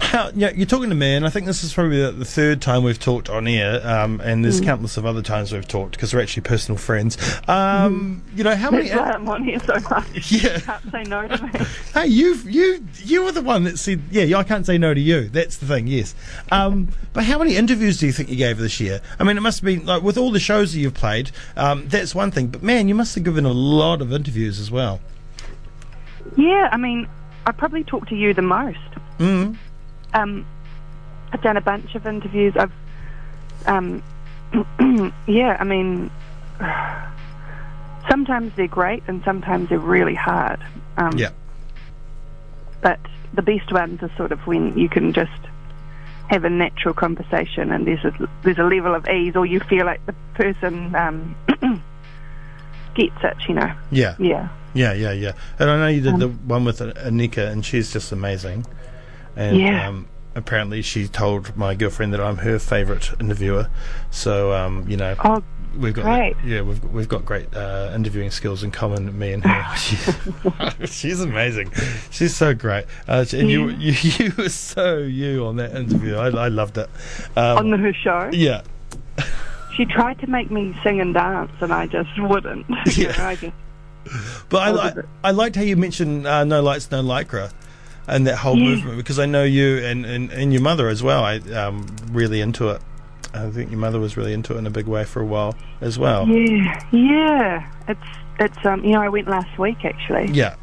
how, 0.00 0.31
yeah, 0.35 0.50
you're 0.55 0.67
talking 0.67 0.88
to 0.91 0.94
me, 0.97 1.14
and 1.14 1.26
I 1.26 1.31
think 1.31 1.47
this 1.47 1.62
is 1.62 1.73
probably 1.73 2.00
the, 2.02 2.12
the 2.12 2.25
third 2.25 2.61
time 2.61 2.82
we've 2.82 2.99
talked 2.99 3.29
on 3.29 3.47
air, 3.47 3.87
um, 3.87 4.20
and 4.20 4.44
there's 4.44 4.61
countless 4.61 4.97
of 4.97 5.06
other 5.06 5.23
times 5.23 5.52
we've 5.52 5.67
talked 5.67 5.93
because 5.93 6.12
we're 6.14 6.20
actually 6.20 6.43
personal 6.43 6.79
friends. 6.79 7.17
Um, 7.49 8.23
You 8.35 8.44
know 8.44 8.55
how 8.56 8.70
many? 8.70 8.88
That's 8.88 9.00
why 9.00 9.12
I'm 9.12 9.29
on 9.29 9.44
here 9.44 9.61
so 9.61 9.75
much. 9.91 10.32
Yeah. 10.41 10.58
Can't 10.61 10.91
say 10.91 11.02
no 11.05 11.29
to 11.29 11.43
me. 11.43 11.50
Hey, 11.94 12.06
you 12.06 12.35
you 12.47 12.85
you 13.05 13.25
were 13.25 13.32
the 13.32 13.43
one 13.43 13.64
that 13.64 13.79
said, 13.79 14.02
yeah, 14.11 14.38
I 14.38 14.43
can't 14.44 14.64
say 14.64 14.79
no 14.79 14.94
to 14.94 15.00
you. 15.00 15.29
That's 15.29 15.56
the 15.58 15.67
thing, 15.67 15.87
yes. 15.87 16.14
Um, 16.50 16.88
but 17.12 17.25
how 17.25 17.38
many 17.38 17.57
interviews 17.57 17.99
do 17.99 18.07
you 18.07 18.12
think 18.12 18.28
you 18.28 18.37
gave 18.37 18.59
this 18.59 18.80
year? 18.80 19.00
I 19.19 19.25
mean, 19.25 19.37
it 19.37 19.40
must 19.40 19.61
have 19.61 19.64
been 19.66 19.87
like 19.87 20.02
with 20.02 20.16
all 20.16 20.30
the 20.30 20.40
shows 20.40 20.73
that 20.73 20.78
you've 20.78 20.95
played. 20.95 21.30
Um, 21.57 21.88
that's 21.88 22.14
one 22.14 22.30
thing, 22.30 22.47
but 22.49 22.62
man, 22.62 22.88
you 22.88 22.95
must 22.95 23.14
have 23.16 23.25
given 23.25 23.45
a 23.45 23.52
lot 23.52 24.00
of 24.00 24.12
interviews 24.12 24.61
as 24.61 24.71
well. 24.71 25.00
Yeah, 26.37 26.69
I 26.71 26.76
mean, 26.76 27.09
I 27.47 27.52
probably 27.52 27.85
talk 27.85 28.09
to 28.09 28.14
you 28.14 28.35
the 28.35 28.42
most. 28.42 28.78
Mm. 29.19 29.57
Um, 30.14 30.47
I've 31.33 31.43
done 31.43 31.57
a 31.57 31.61
bunch 31.61 31.95
of 31.95 32.07
interviews. 32.07 32.55
I've, 32.57 32.73
um, 33.67 34.02
yeah, 35.26 35.57
I 35.61 35.64
mean, 35.64 36.11
sometimes 38.09 38.52
they're 38.57 38.67
great 38.67 39.02
and 39.07 39.23
sometimes 39.25 39.69
they're 39.69 39.79
really 39.79 40.14
hard. 40.14 40.61
Um, 40.97 41.17
Yeah, 41.17 41.31
But 42.83 42.99
the 43.35 43.43
best 43.43 43.73
ones 43.73 44.02
are 44.02 44.11
sort 44.17 44.33
of 44.33 44.40
when 44.47 44.76
you 44.76 44.88
can 44.88 45.12
just 45.12 45.31
have 46.29 46.45
a 46.45 46.50
natural 46.50 46.95
conversation 46.95 47.71
and 47.73 47.87
there's 47.87 48.05
a, 48.05 48.29
there's 48.45 48.59
a 48.59 48.62
level 48.64 48.95
of 48.95 49.07
ease 49.09 49.37
or 49.37 49.47
you 49.47 49.61
feel 49.61 49.85
like 49.87 50.05
the 50.07 50.14
person 50.35 50.95
um, 50.95 51.37
gets 52.95 53.17
it, 53.23 53.37
you 53.49 53.55
know. 53.55 53.73
yeah, 53.90 54.14
Yeah. 54.19 54.49
yeah, 54.75 54.93
yeah, 54.93 55.12
yeah. 55.12 55.33
And 55.59 55.71
I 55.71 55.76
know 55.79 55.87
you 55.88 56.00
did 56.00 56.14
Um, 56.14 56.21
the 56.21 56.29
one 56.29 56.64
with 56.64 56.79
Anika, 56.81 57.50
and 57.50 57.64
she's 57.64 57.93
just 57.93 58.12
amazing. 58.12 58.64
And 59.40 59.56
Yeah. 59.59 59.88
um, 59.88 60.06
apparently, 60.35 60.82
she 60.82 61.09
told 61.09 61.56
my 61.56 61.75
girlfriend 61.75 62.12
that 62.12 62.20
I'm 62.20 62.37
her 62.37 62.59
favourite 62.59 63.11
interviewer. 63.18 63.68
So 64.11 64.52
um, 64.52 64.85
you 64.88 64.97
know, 64.97 65.16
Oh, 65.25 65.42
We've 65.78 65.94
got 65.94 66.02
Great. 66.04 66.35
yeah, 66.44 66.62
we've 66.62 66.82
we've 66.85 67.09
got 67.09 67.25
great 67.25 67.54
uh, 67.54 67.92
interviewing 67.94 68.32
skills 68.32 68.64
in 68.64 68.73
common, 68.73 69.16
me 69.16 69.32
and 69.32 69.44
her. 69.44 69.76
She, 69.76 69.97
she's 70.87 71.20
amazing. 71.20 71.70
She's 72.11 72.35
so 72.37 72.54
great. 72.54 72.87
Uh, 73.06 73.25
and 73.32 73.49
you, 73.49 73.68
you 73.70 73.92
you 74.18 74.32
were 74.37 74.49
so 74.49 74.99
you 74.99 75.47
on 75.47 75.56
that 75.56 75.75
interview. 75.76 76.16
I, 76.16 76.26
I 76.26 76.49
loved 76.49 76.76
it. 76.76 76.90
Um, 77.37 77.59
on 77.59 77.70
the, 77.70 77.76
her 77.78 77.92
show. 77.92 78.30
yeah, 78.32 78.62
She 79.76 79.85
tried 79.87 80.18
to 80.20 80.26
make 80.26 80.50
me 80.50 80.76
sing 80.82 81.00
and 81.00 81.14
dance, 81.14 81.52
and 81.61 81.73
I 81.73 81.87
just 81.87 82.20
wouldn't. 82.20 82.66
Yeah. 82.97 83.14
I 83.28 83.37
just, 83.37 83.54
but 84.49 84.59
I 84.62 84.70
li- 84.73 85.02
I 85.23 85.30
liked 85.30 85.54
how 85.54 85.62
you 85.62 85.76
mentioned 85.76 86.26
uh, 86.26 86.42
no 86.42 86.62
lights, 86.62 86.90
no 86.90 87.00
lycra, 87.00 87.52
and 88.11 88.26
that 88.26 88.37
whole 88.37 88.57
Yeah. 88.57 88.75
movement 88.75 88.97
because 88.99 89.19
I 89.19 89.26
know 89.26 89.45
you 89.45 89.79
and, 89.79 90.05
and, 90.05 90.31
and 90.33 90.52
your 90.52 90.62
mother 90.62 90.88
as 90.88 91.02
well. 91.02 91.25
I 91.25 91.38
um 91.55 91.87
really 92.11 92.40
into 92.40 92.69
it. 92.71 92.81
I 93.33 93.49
think 93.50 93.71
your 93.71 93.79
mother 93.81 94.00
was 94.00 94.17
really 94.17 94.33
into 94.33 94.55
it 94.55 94.59
in 94.59 94.67
a 94.67 94.71
big 94.71 94.87
way 94.87 95.05
for 95.05 95.21
a 95.23 95.26
while 95.26 95.55
as 95.81 95.99
well. 95.99 96.26
yeah, 96.29 96.83
yeah. 96.93 97.73
It's 97.88 98.00
it's 98.38 98.67
um. 98.67 98.85
You 98.85 98.93
know, 98.93 99.02
I 99.02 99.09
went 99.09 99.29
last 99.29 99.59
week 99.59 99.85
actually. 99.85 100.31
Yeah. 100.33 100.57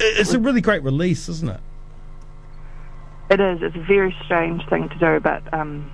It's 0.00 0.32
a 0.32 0.38
really 0.38 0.60
great 0.60 0.82
release, 0.84 1.28
isn't 1.28 1.48
it? 1.48 1.60
It 3.30 3.40
is. 3.40 3.60
It's 3.62 3.76
a 3.76 3.80
very 3.80 4.16
strange 4.24 4.64
thing 4.68 4.88
to 4.88 4.98
do, 4.98 5.20
but 5.20 5.42
um, 5.52 5.90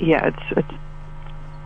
yeah, 0.00 0.26
it's 0.26 0.58
it's 0.58 0.78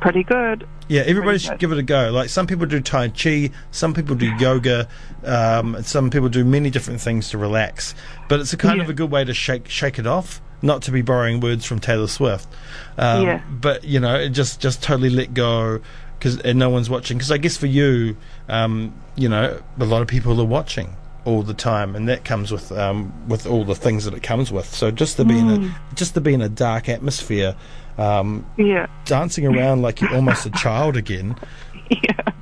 pretty 0.01 0.23
good. 0.23 0.69
Yeah, 0.89 1.03
everybody 1.07 1.39
should 1.39 1.59
give 1.59 1.73
it 1.73 1.79
a 1.79 1.83
go. 1.83 2.11
Like 2.11 2.29
some 2.29 2.47
people 2.47 2.67
do 2.67 2.81
Tai 2.81 3.09
Chi, 3.09 3.51
some 3.71 3.95
people 3.95 4.15
do 4.17 4.27
yoga, 4.39 4.87
um, 5.25 5.83
some 5.83 6.11
people 6.11 6.29
do 6.29 6.45
many 6.45 6.71
different 6.71 7.01
things 7.01 7.31
to 7.31 7.39
relax. 7.39 7.95
But 8.29 8.41
it's 8.41 8.53
a 8.53 8.57
kind 8.57 8.81
of 8.81 8.89
a 8.89 8.93
good 8.93 9.11
way 9.11 9.25
to 9.25 9.33
shake 9.35 9.69
shake 9.69 9.99
it 9.99 10.07
off. 10.07 10.41
Not 10.63 10.83
to 10.83 10.91
be 10.91 11.03
borrowing 11.03 11.41
words 11.41 11.65
from 11.67 11.79
Taylor 11.79 12.07
Swift, 12.07 12.49
um, 12.97 13.23
Yeah. 13.27 13.41
but 13.51 13.85
you 13.85 14.01
know, 14.01 14.15
it 14.15 14.31
just 14.31 14.61
just 14.61 14.83
totally 14.83 15.11
let 15.11 15.35
go 15.35 15.81
because 16.19 16.39
and 16.41 16.59
no 16.59 16.71
one's 16.71 16.89
watching. 16.89 17.19
Because 17.19 17.31
I 17.31 17.37
guess 17.39 17.57
for 17.57 17.67
you, 17.67 18.17
um, 18.49 18.95
you 19.15 19.29
know, 19.29 19.61
a 19.79 19.85
lot 19.85 20.01
of 20.01 20.09
people 20.09 20.41
are 20.41 20.45
watching 20.47 20.97
all 21.27 21.43
the 21.43 21.55
time, 21.55 21.95
and 21.97 22.09
that 22.09 22.25
comes 22.25 22.51
with 22.51 22.73
um, 22.73 23.13
with 23.29 23.47
all 23.47 23.65
the 23.65 23.75
things 23.75 24.05
that 24.07 24.15
it 24.15 24.23
comes 24.23 24.51
with. 24.53 24.67
So 24.75 24.91
just 24.91 25.17
to 25.17 25.25
be 25.25 25.39
in 25.39 25.47
Mm. 25.49 25.71
a 25.71 25.95
just 25.95 26.15
to 26.15 26.21
be 26.23 26.33
in 26.33 26.41
a 26.41 26.49
dark 26.49 26.89
atmosphere, 26.89 27.55
um, 27.99 28.45
Yeah, 28.57 28.87
dancing 29.05 29.47
around 29.47 29.83
like 29.83 30.01
you're 30.01 30.15
almost 30.15 30.47
a 30.47 30.51
child 30.51 30.97
again. 30.97 31.37
yeah, 31.91 32.33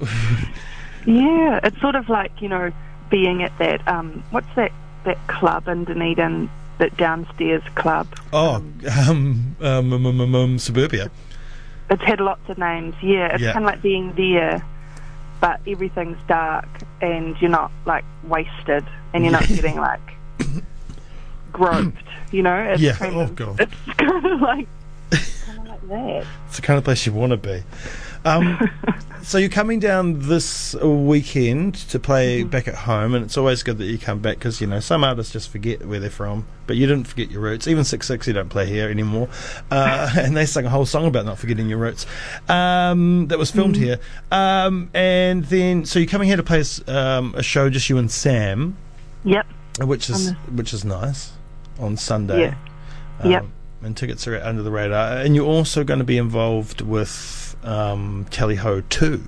yeah. 1.06 1.61
It's 1.62 1.80
sort 1.80 1.94
of 1.94 2.09
like 2.09 2.32
you 2.40 2.49
know 2.49 2.71
being 3.11 3.42
at 3.42 3.56
that 3.59 3.87
um, 3.88 4.23
what's 4.30 4.47
that 4.56 4.73
that 5.04 5.18
club 5.26 5.68
in 5.68 5.85
Dunedin, 5.85 6.49
that 6.78 6.97
downstairs 6.97 7.62
club. 7.75 8.06
Oh, 8.32 8.54
um, 8.56 8.76
um, 8.88 9.56
um, 9.61 9.92
um, 10.06 10.21
um, 10.21 10.35
um, 10.35 10.59
suburbia. 10.59 11.11
It's 11.90 12.02
had 12.04 12.21
lots 12.21 12.49
of 12.49 12.56
names. 12.56 12.94
Yeah, 13.02 13.35
it's 13.35 13.42
Yeah. 13.42 13.52
kind 13.52 13.64
of 13.64 13.71
like 13.73 13.82
being 13.82 14.14
there, 14.14 14.64
but 15.40 15.61
everything's 15.66 16.16
dark 16.28 16.66
and 17.02 17.37
you're 17.40 17.50
not 17.50 17.71
like 17.85 18.04
wasted 18.25 18.87
and 19.12 19.25
you're 19.25 19.32
not 19.32 19.47
getting 19.49 19.76
like 19.76 20.00
groped. 21.52 21.97
You 22.30 22.42
know? 22.42 22.56
It's 22.56 22.80
Yeah. 22.80 22.94
Kind 22.94 23.16
Oh, 23.16 23.21
of, 23.23 23.35
God. 23.37 23.61
It's 23.61 23.75
kind 23.99 24.25
of 24.25 24.40
like 24.40 24.68
like 25.89 26.05
that. 26.23 26.27
It's 26.47 26.57
the 26.57 26.62
kind 26.62 26.79
of 26.79 26.85
place 26.85 27.05
you 27.07 27.12
want 27.12 27.31
to 27.31 27.37
be. 27.37 27.62
Um, 28.25 28.57
so 29.23 29.37
you're 29.39 29.49
coming 29.49 29.81
down 29.81 30.21
this 30.21 30.75
weekend 30.77 31.75
to 31.91 31.99
play 31.99 32.41
Mm-hmm. 32.41 32.51
back 32.51 32.69
at 32.69 32.75
home, 32.75 33.15
and 33.15 33.25
it's 33.25 33.37
always 33.37 33.62
good 33.65 33.79
that 33.79 33.87
you 33.87 33.99
come 33.99 34.21
back 34.21 34.39
because 34.39 34.61
you 34.61 34.67
know 34.67 34.79
some 34.81 35.03
artists 35.03 35.33
just 35.33 35.51
forget 35.51 35.85
where 35.85 35.99
they're 35.99 36.09
from, 36.11 36.47
but 36.69 36.77
you 36.77 36.87
didn't 36.87 37.05
forget 37.09 37.31
your 37.31 37.41
roots. 37.43 37.67
Even 37.67 37.83
Six60, 37.83 38.29
you 38.29 38.33
don't 38.33 38.49
play 38.49 38.67
here 38.67 38.89
anymore, 38.89 39.29
uh, 39.73 40.11
and 40.17 40.37
they 40.37 40.47
sang 40.47 40.67
a 40.67 40.71
whole 40.71 40.87
song 40.87 41.07
about 41.07 41.25
not 41.27 41.39
forgetting 41.39 41.69
your 41.69 41.79
roots. 41.79 42.07
Um, 42.49 43.27
that 43.29 43.39
was 43.39 43.51
filmed 43.51 43.75
Mm-hmm. 43.75 43.85
here, 43.85 43.99
um, 44.31 44.91
and 44.95 45.45
then 45.47 45.85
so 45.85 45.99
you're 45.99 46.09
coming 46.09 46.29
here 46.29 46.37
to 46.37 46.43
play 46.45 46.62
um, 46.87 47.35
a 47.37 47.43
show 47.43 47.69
just 47.71 47.89
you 47.91 47.99
and 47.99 48.11
Sam, 48.11 48.77
Yep. 49.25 49.47
which 49.81 50.09
is 50.11 50.29
On 50.29 50.35
which 50.57 50.73
is 50.73 50.85
nice 50.85 51.33
on 51.81 51.97
Sunday. 51.97 52.41
Yeah. 52.41 52.55
Yep. 53.25 53.47
And 53.83 53.97
tickets 53.97 54.27
are 54.29 54.41
under 54.41 54.62
the 54.62 54.71
radar. 54.71 55.19
And 55.19 55.35
you're 55.35 55.47
also 55.47 55.83
going 55.85 55.99
to 55.99 56.05
be 56.05 56.17
involved 56.19 56.81
with 56.83 57.57
um, 57.65 58.27
Tally 58.31 58.57
Ho 58.57 58.81
2. 58.81 59.23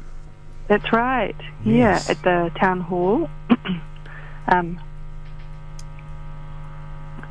That's 0.68 0.92
right. 0.92 1.36
Yes. 1.64 2.06
Yeah, 2.06 2.12
at 2.12 2.22
the 2.22 2.58
town 2.58 2.80
hall. 2.80 3.28
um, 4.48 4.80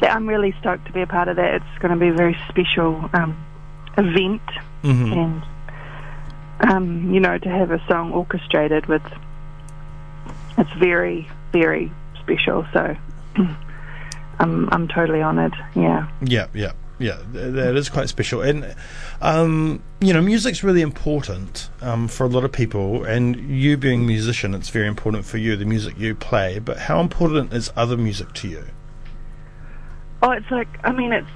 yeah, 0.01 0.13
I'm 0.13 0.27
really 0.27 0.53
stoked 0.59 0.85
to 0.87 0.91
be 0.91 1.01
a 1.01 1.07
part 1.07 1.27
of 1.29 1.37
that. 1.37 1.55
It's 1.55 1.79
going 1.79 1.93
to 1.93 1.99
be 1.99 2.09
a 2.09 2.13
very 2.13 2.37
special 2.49 3.09
um, 3.13 3.43
event, 3.97 4.41
Mm-hmm. 4.83 5.13
and 5.13 5.43
um, 6.69 7.13
you 7.13 7.21
know, 7.21 7.37
to 7.37 7.49
have 7.49 7.71
a 7.71 7.81
song 7.87 8.11
orchestrated 8.11 8.85
with 8.87 9.01
it's 10.57 10.71
very, 10.73 11.29
very 11.53 11.89
special. 12.19 12.65
So, 12.73 12.95
I'm 14.39 14.69
I'm 14.71 14.87
totally 14.89 15.21
honoured. 15.21 15.55
Yeah. 15.73 16.09
Yeah, 16.21 16.47
yeah, 16.53 16.73
yeah. 17.03 17.17
That 17.33 17.75
is 17.75 17.89
quite 17.89 18.07
special. 18.09 18.41
And, 18.41 18.75
um, 19.21 19.83
you 19.99 20.13
know, 20.13 20.21
music's 20.21 20.63
really 20.63 20.81
important 20.81 21.69
um, 21.81 22.07
for 22.07 22.23
a 22.25 22.29
lot 22.29 22.43
of 22.45 22.51
people. 22.51 23.03
And 23.03 23.35
you 23.49 23.75
being 23.77 24.01
a 24.03 24.05
musician, 24.05 24.53
it's 24.53 24.69
very 24.69 24.87
important 24.87 25.25
for 25.25 25.37
you, 25.37 25.55
the 25.55 25.65
music 25.65 25.95
you 25.97 26.15
play. 26.15 26.59
But 26.59 26.77
how 26.77 27.01
important 27.01 27.53
is 27.53 27.71
other 27.75 27.97
music 27.97 28.31
to 28.33 28.47
you? 28.47 28.65
Oh, 30.21 30.31
it's 30.31 30.49
like 30.49 30.69
I 30.85 30.93
mean, 30.93 31.11
it's 31.11 31.27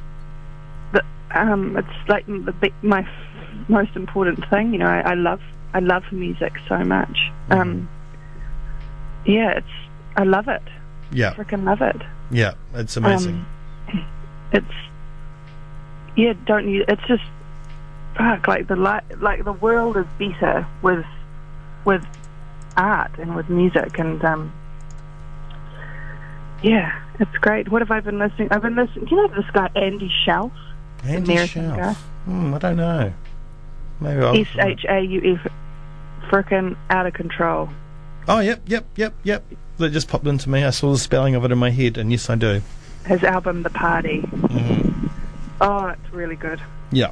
the 0.94 1.04
um, 1.36 1.76
it's 1.76 2.08
like 2.08 2.26
the 2.26 2.72
my 2.82 3.02
f- 3.02 3.70
most 3.70 3.94
important 3.98 4.48
thing. 4.50 4.72
You 4.72 4.80
know, 4.80 4.86
I, 4.88 5.12
I 5.12 5.14
love 5.16 5.42
I 5.74 5.80
love 5.80 6.04
music 6.14 6.54
so 6.70 6.78
much. 6.86 7.18
Um, 7.50 7.90
yeah, 9.26 9.58
it's 9.58 9.68
I 10.16 10.24
love 10.24 10.48
it. 10.48 10.64
Yeah, 11.12 11.34
Freaking 11.34 11.66
love 11.66 11.82
it. 11.82 12.02
yeah. 12.32 12.54
It's 12.74 12.96
amazing. 12.96 13.46
Um, 13.90 14.06
it's 14.54 14.76
yeah. 16.18 16.34
Don't 16.46 16.68
you? 16.68 16.84
It's 16.88 17.02
just 17.08 17.24
fuck. 18.18 18.48
Like 18.48 18.68
the 18.68 18.76
li- 18.76 19.16
like 19.18 19.46
the 19.46 19.54
world 19.54 19.96
is 19.96 20.06
better 20.20 20.68
with 20.82 21.06
with 21.86 22.06
art 22.76 23.12
and 23.18 23.36
with 23.36 23.50
music 23.50 23.98
and 23.98 24.24
um. 24.26 24.52
Yeah, 26.64 27.00
it's 27.20 27.38
great. 27.38 27.70
What 27.70 27.82
have 27.82 27.92
I 27.92 28.00
been 28.00 28.18
listening? 28.20 28.50
I've 28.52 28.64
been 28.64 28.76
listening. 28.76 29.06
Do 29.06 29.16
you 29.16 29.28
know 29.28 29.34
this 29.34 29.50
guy 29.54 29.70
Andy 29.76 30.12
Shauf? 30.26 30.52
Andy 31.04 31.32
American 31.34 31.70
guy. 31.70 31.78
Shauf. 31.78 31.96
Hmm, 32.26 32.54
I 32.54 32.58
don't 32.58 32.76
know. 32.78 33.14
Maybe 34.02 34.22
I'll. 34.22 34.36
S 34.36 34.48
H 34.60 34.86
A 34.90 35.00
U 35.02 35.40
F. 35.46 35.52
Frickin' 36.30 36.76
out 36.90 37.06
of 37.06 37.14
control. 37.14 37.70
Oh, 38.28 38.40
yep, 38.40 38.62
yep, 38.66 38.86
yep, 38.98 39.14
yep. 39.24 39.46
That 39.78 39.92
just 39.92 40.10
popped 40.10 40.28
into 40.28 40.50
me. 40.50 40.66
I 40.66 40.72
saw 40.72 40.92
the 40.92 40.98
spelling 40.98 41.36
of 41.36 41.46
it 41.46 41.54
in 41.54 41.58
my 41.58 41.70
head, 41.70 41.98
and 41.98 42.12
yes, 42.12 42.30
I 42.30 42.36
do. 42.36 42.62
His 43.06 43.24
album, 43.24 43.64
The 43.64 43.70
Party. 43.70 44.20
hmm 44.20 44.87
Oh, 45.62 45.88
it's 45.88 46.14
really 46.14 46.36
good. 46.36 46.62
Yeah. 46.92 47.12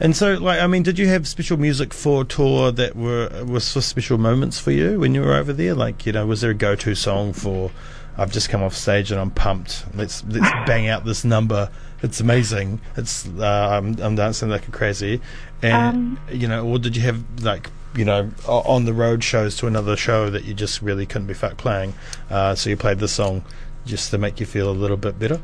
And 0.00 0.16
so, 0.16 0.34
like, 0.34 0.60
I 0.60 0.66
mean, 0.66 0.82
did 0.82 0.98
you 0.98 1.06
have 1.08 1.26
special 1.28 1.56
music 1.56 1.94
for 1.94 2.24
tour 2.24 2.72
that 2.72 2.96
were 2.96 3.44
was 3.44 3.72
for 3.72 3.80
special 3.80 4.18
moments 4.18 4.58
for 4.58 4.72
you 4.72 4.98
when 4.98 5.14
you 5.14 5.20
were 5.22 5.34
over 5.34 5.52
there? 5.52 5.74
Like, 5.74 6.04
you 6.04 6.12
know, 6.12 6.26
was 6.26 6.40
there 6.40 6.50
a 6.50 6.54
go-to 6.54 6.94
song 6.94 7.32
for? 7.32 7.70
I've 8.16 8.30
just 8.30 8.48
come 8.48 8.62
off 8.62 8.74
stage 8.74 9.10
and 9.10 9.20
I'm 9.20 9.30
pumped. 9.30 9.84
Let's 9.94 10.24
let's 10.24 10.50
bang 10.66 10.88
out 10.88 11.04
this 11.04 11.24
number. 11.24 11.70
It's 12.02 12.20
amazing. 12.20 12.80
It's 12.96 13.26
uh, 13.26 13.68
I'm 13.72 14.00
I'm 14.00 14.14
dancing 14.14 14.48
like 14.50 14.68
a 14.68 14.70
crazy, 14.70 15.20
and 15.62 15.96
Um, 15.96 16.20
you 16.30 16.48
know, 16.48 16.66
or 16.66 16.78
did 16.78 16.96
you 16.96 17.02
have 17.02 17.22
like 17.42 17.70
you 17.96 18.04
know 18.04 18.30
on 18.46 18.84
the 18.84 18.92
road 18.92 19.22
shows 19.24 19.56
to 19.58 19.66
another 19.66 19.96
show 19.96 20.28
that 20.30 20.44
you 20.44 20.54
just 20.54 20.82
really 20.82 21.06
couldn't 21.06 21.28
be 21.28 21.34
fucked 21.34 21.56
playing? 21.56 21.94
Uh, 22.30 22.54
so 22.54 22.68
you 22.70 22.76
played 22.76 22.98
this 22.98 23.12
song 23.12 23.44
just 23.86 24.10
to 24.10 24.18
make 24.18 24.38
you 24.40 24.46
feel 24.46 24.70
a 24.70 24.72
little 24.72 24.96
bit 24.96 25.18
better. 25.18 25.40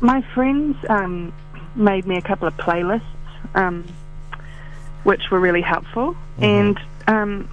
My 0.00 0.22
friends 0.34 0.76
um, 0.88 1.32
made 1.74 2.06
me 2.06 2.16
a 2.16 2.22
couple 2.22 2.46
of 2.46 2.56
playlists, 2.56 3.02
um, 3.54 3.84
which 5.02 5.30
were 5.30 5.40
really 5.40 5.60
helpful, 5.60 6.16
and 6.38 6.78
um, 7.06 7.48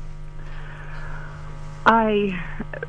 I 1.86 2.40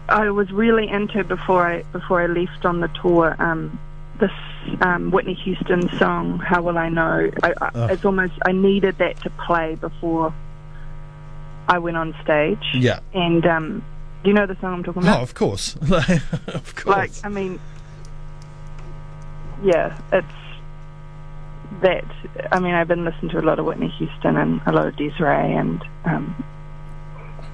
I 0.09 0.31
was 0.31 0.51
really 0.53 0.89
into 0.89 1.25
before 1.25 1.67
I 1.67 1.83
before 1.93 2.21
I 2.21 2.27
left 2.27 2.65
on 2.65 2.81
the 2.81 2.89
tour. 2.89 3.37
Um, 3.39 3.79
this 4.19 4.31
um, 4.81 5.11
Whitney 5.11 5.35
Houston 5.35 5.89
song, 5.99 6.39
"How 6.39 6.63
Will 6.63 6.79
I 6.79 6.89
Know?" 6.89 7.31
I, 7.43 7.55
I. 7.61 7.93
It's 7.93 8.05
almost 8.05 8.35
I 8.45 8.53
needed 8.53 8.99
that 8.99 9.21
to 9.23 9.31
play 9.31 9.75
before 9.77 10.35
I 11.69 11.79
went 11.79 11.97
on 11.97 12.15
stage. 12.23 12.65
Yeah. 12.75 13.01
And 13.13 13.47
um, 13.47 13.85
do 14.23 14.31
you 14.31 14.35
know 14.35 14.47
the 14.47 14.57
song 14.61 14.75
I'm 14.75 14.85
talking 14.85 15.03
about. 15.03 15.21
Oh, 15.21 15.23
of 15.23 15.35
course. 15.35 15.77
of 15.83 16.75
course. 16.75 16.87
like 16.87 17.11
I 17.25 17.29
mean, 17.29 17.61
yeah, 19.63 19.99
it's 20.13 20.27
that. 21.83 22.05
I 22.53 22.61
mean, 22.61 22.75
I've 22.75 22.89
been 22.89 23.05
listening 23.05 23.31
to 23.33 23.41
a 23.41 23.43
lot 23.43 23.59
of 23.59 23.67
Whitney 23.67 23.89
Houston 23.89 24.37
and 24.37 24.61
a 24.67 24.73
lot 24.73 24.87
of 24.87 24.95
Des'ree 24.97 25.59
and 25.59 25.83
um, 26.05 26.45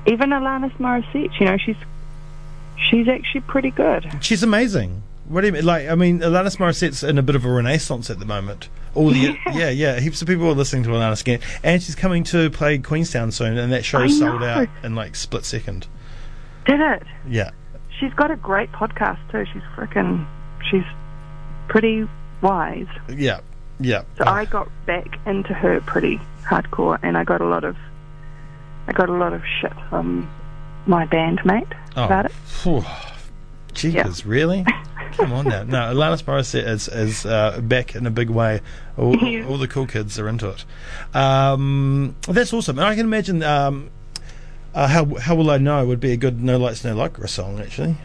even 0.06 0.30
Alanis 0.30 0.76
Morissette. 0.78 1.38
You 1.38 1.46
know, 1.46 1.56
she's 1.56 1.76
she's 2.90 3.08
actually 3.08 3.42
pretty 3.42 3.70
good. 3.70 4.10
She's 4.20 4.42
amazing. 4.42 5.02
What 5.28 5.42
do 5.42 5.46
you 5.46 5.52
mean? 5.52 5.64
Like, 5.64 5.88
I 5.88 5.94
mean, 5.94 6.18
Alanis 6.20 6.56
Morissette's 6.56 7.02
in 7.02 7.16
a 7.16 7.22
bit 7.22 7.36
of 7.36 7.44
a 7.44 7.50
renaissance 7.50 8.10
at 8.10 8.18
the 8.18 8.26
moment. 8.26 8.68
All 8.94 9.10
the 9.10 9.38
yeah, 9.52 9.70
yeah, 9.70 10.00
heaps 10.00 10.20
of 10.20 10.28
people 10.28 10.46
are 10.48 10.54
listening 10.54 10.82
to 10.82 10.90
Alanis 10.90 11.20
again, 11.22 11.40
and 11.62 11.82
she's 11.82 11.94
coming 11.94 12.24
to 12.24 12.50
play 12.50 12.78
Queenstown 12.78 13.30
soon, 13.30 13.56
and 13.56 13.72
that 13.72 13.78
I 13.78 13.82
show's 13.82 14.18
sold 14.18 14.42
out 14.42 14.68
in 14.82 14.94
like 14.94 15.16
split 15.16 15.44
second. 15.44 15.86
Did 16.66 16.80
it? 16.80 17.02
Yeah, 17.26 17.50
She's 18.02 18.12
got 18.14 18.32
a 18.32 18.36
great 18.36 18.72
podcast 18.72 19.18
too. 19.30 19.44
She's 19.52 19.62
freaking. 19.76 20.26
She's 20.68 20.82
pretty 21.72 22.06
wise. 22.42 22.86
yeah, 23.08 23.40
yeah. 23.80 24.04
So 24.18 24.24
I 24.26 24.44
got 24.44 24.68
back 24.84 25.18
into 25.26 25.54
her 25.54 25.80
pretty 25.80 26.20
hardcore, 26.44 26.98
and 27.02 27.16
I 27.16 27.24
got 27.24 27.40
a 27.40 27.46
lot 27.46 27.64
of, 27.64 27.76
I 28.86 28.92
got 28.92 29.08
a 29.08 29.14
lot 29.14 29.32
of 29.32 29.42
shit 29.60 29.72
from 29.88 30.30
my 30.86 31.06
bandmate 31.06 31.72
oh, 31.96 32.04
about 32.04 32.26
it. 32.26 32.32
phew. 32.32 32.84
Jeepers, 33.72 34.26
really? 34.26 34.66
Come 35.12 35.32
on 35.32 35.46
now. 35.46 35.62
No, 35.62 35.78
Alanis 35.94 36.22
Morissette 36.24 36.66
is 36.68 36.88
is 36.88 37.24
uh, 37.24 37.58
back 37.62 37.94
in 37.94 38.06
a 38.06 38.10
big 38.10 38.28
way. 38.28 38.60
All, 38.98 39.16
Yeah. 39.26 39.46
all 39.46 39.56
the 39.56 39.66
cool 39.68 39.86
kids 39.86 40.18
are 40.18 40.28
into 40.28 40.50
it. 40.50 40.64
Um, 41.16 42.14
that's 42.28 42.52
awesome. 42.52 42.78
And 42.78 42.86
I 42.86 42.94
can 42.94 43.06
imagine. 43.06 43.42
Um, 43.42 43.90
uh, 44.74 44.88
how 44.88 45.04
how 45.16 45.34
will 45.34 45.50
I 45.50 45.56
know 45.58 45.86
would 45.86 46.00
be 46.00 46.12
a 46.12 46.16
good 46.18 46.42
No 46.42 46.58
Lights 46.58 46.84
No 46.84 46.94
Lycra 46.94 47.28
song 47.28 47.60
actually. 47.60 47.96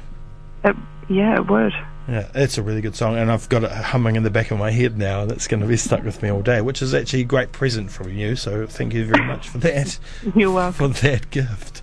It, 0.63 0.75
yeah, 1.09 1.35
it 1.35 1.47
would. 1.49 1.73
Yeah, 2.07 2.27
it's 2.33 2.57
a 2.57 2.63
really 2.63 2.79
good 2.79 2.95
song, 2.95 3.17
and 3.17 3.29
I've 3.29 3.49
got 3.49 3.65
it 3.65 3.71
humming 3.71 4.15
in 4.15 4.23
the 4.23 4.29
back 4.29 4.51
of 4.51 4.57
my 4.57 4.71
head 4.71 4.97
now, 4.97 5.23
and 5.23 5.31
it's 5.31 5.45
going 5.47 5.59
to 5.59 5.67
be 5.67 5.75
stuck 5.75 6.03
with 6.03 6.21
me 6.23 6.29
all 6.31 6.41
day, 6.41 6.61
which 6.61 6.81
is 6.81 6.93
actually 6.93 7.21
a 7.21 7.25
great 7.25 7.51
present 7.51 7.91
from 7.91 8.09
you. 8.13 8.37
So 8.37 8.65
thank 8.65 8.93
you 8.93 9.05
very 9.05 9.25
much 9.25 9.49
for 9.49 9.57
that, 9.57 9.99
You're 10.35 10.51
welcome. 10.53 10.93
for 10.93 11.01
that 11.01 11.29
gift. 11.31 11.81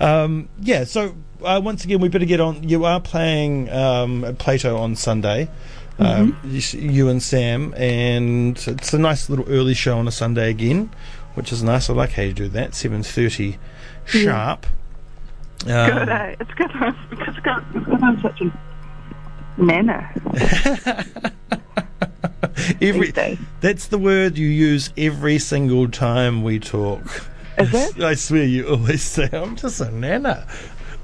Um, 0.00 0.48
yeah, 0.60 0.82
so 0.84 1.14
uh, 1.44 1.60
once 1.62 1.84
again, 1.84 2.00
we 2.00 2.08
better 2.08 2.24
get 2.24 2.40
on. 2.40 2.68
You 2.68 2.84
are 2.84 3.00
playing 3.00 3.70
um, 3.70 4.24
at 4.24 4.38
Plato 4.38 4.76
on 4.76 4.96
Sunday, 4.96 5.48
um, 6.00 6.36
you, 6.44 6.58
s- 6.58 6.74
you 6.74 7.08
and 7.08 7.22
Sam, 7.22 7.72
and 7.76 8.56
it's 8.66 8.92
a 8.92 8.98
nice 8.98 9.30
little 9.30 9.46
early 9.48 9.74
show 9.74 9.98
on 9.98 10.08
a 10.08 10.12
Sunday 10.12 10.50
again, 10.50 10.90
which 11.34 11.52
is 11.52 11.62
nice. 11.62 11.88
I 11.88 11.92
like 11.92 12.12
how 12.12 12.22
you 12.22 12.32
do 12.32 12.48
that. 12.48 12.74
Seven 12.74 13.04
thirty 13.04 13.58
sharp. 14.04 14.66
Um, 15.66 15.66
Good, 15.66 16.08
eh? 16.08 16.36
It's 16.40 16.54
good 16.54 16.70
I'm, 16.72 16.96
because, 17.10 17.34
because 17.74 18.02
I'm 18.02 18.20
such 18.22 18.40
a 18.40 18.52
nana 19.60 20.12
every. 22.80 23.12
That's 23.60 23.88
the 23.88 23.98
word 23.98 24.38
you 24.38 24.48
use 24.48 24.92
every 24.96 25.38
single 25.38 25.88
time 25.88 26.42
we 26.42 26.58
talk. 26.58 27.04
Is 27.58 27.74
it? 27.74 28.00
I 28.02 28.14
swear 28.14 28.44
you 28.44 28.68
always 28.68 29.02
say, 29.02 29.28
I'm 29.32 29.56
just 29.56 29.80
a 29.80 29.90
nana. 29.90 30.46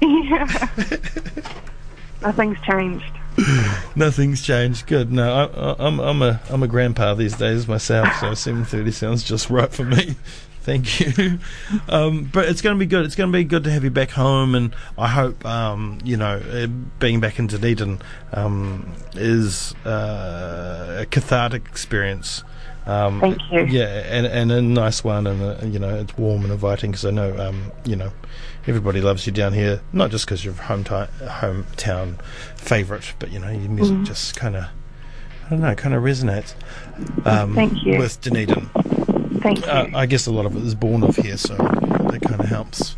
Yeah. 0.01 0.45
Nothing's 2.21 2.59
changed. 2.61 3.05
Nothing's 3.95 4.41
changed. 4.41 4.87
Good. 4.87 5.11
No, 5.11 5.33
I, 5.33 5.45
I, 5.45 5.87
I'm 5.87 5.99
I'm 5.99 6.21
a 6.21 6.39
I'm 6.49 6.63
a 6.63 6.67
grandpa 6.67 7.13
these 7.13 7.35
days 7.35 7.67
myself, 7.67 8.07
so 8.19 8.31
7:30 8.31 8.93
sounds 8.93 9.23
just 9.23 9.49
right 9.49 9.71
for 9.71 9.83
me. 9.83 10.15
Thank 10.67 10.99
you. 11.17 11.39
Um, 11.87 12.25
but 12.25 12.49
it's 12.49 12.61
going 12.61 12.75
to 12.75 12.79
be 12.79 12.85
good. 12.85 13.05
It's 13.05 13.15
going 13.15 13.31
to 13.31 13.37
be 13.37 13.45
good 13.45 13.63
to 13.63 13.71
have 13.71 13.85
you 13.85 13.89
back 13.89 14.09
home, 14.11 14.53
and 14.53 14.75
I 14.97 15.07
hope 15.07 15.45
um, 15.45 15.99
you 16.03 16.17
know 16.17 16.41
uh, 16.51 16.67
being 16.99 17.21
back 17.21 17.39
in 17.39 17.47
Dunedin 17.47 18.01
um, 18.33 18.91
is 19.15 19.73
uh, 19.85 20.97
a 21.03 21.05
cathartic 21.05 21.65
experience. 21.67 22.43
Um, 22.85 23.21
Thank 23.21 23.39
you. 23.49 23.65
Yeah, 23.79 23.85
and, 24.09 24.25
and 24.25 24.51
a 24.51 24.61
nice 24.61 25.05
one, 25.05 25.25
and 25.25 25.41
uh 25.41 25.65
you 25.65 25.79
know 25.79 25.95
it's 25.95 26.17
warm 26.17 26.43
and 26.43 26.51
inviting 26.51 26.91
because 26.91 27.05
I 27.05 27.11
know 27.11 27.37
um, 27.37 27.71
you 27.85 27.95
know 27.95 28.11
everybody 28.67 28.99
loves 28.99 29.25
you 29.25 29.31
down 29.31 29.53
here, 29.53 29.79
not 29.93 30.11
just 30.11 30.25
because 30.25 30.43
you're 30.43 30.53
hometown 30.53 31.07
hometown 31.39 32.21
favourite, 32.57 33.13
but 33.19 33.31
you 33.31 33.39
know 33.39 33.49
your 33.49 33.69
music 33.69 33.95
Mm. 33.95 34.05
just 34.05 34.35
kind 34.35 34.57
of 34.57 34.65
I 35.45 35.49
don't 35.51 35.61
know, 35.61 35.75
kind 35.75 35.95
of 35.95 36.03
resonates. 36.03 36.55
Um, 37.25 37.55
Thank 37.55 37.85
you. 37.85 37.99
With 37.99 38.19
Dunedin, 38.19 38.69
Thank 39.41 39.59
you. 39.65 39.71
uh, 39.71 39.87
I 39.93 40.05
guess 40.05 40.27
a 40.27 40.31
lot 40.31 40.45
of 40.45 40.55
it 40.55 40.63
is 40.63 40.75
born 40.75 41.03
of 41.03 41.15
here, 41.15 41.37
so 41.37 41.55
that 41.55 42.19
kind 42.21 42.39
of 42.39 42.45
helps. 42.47 42.95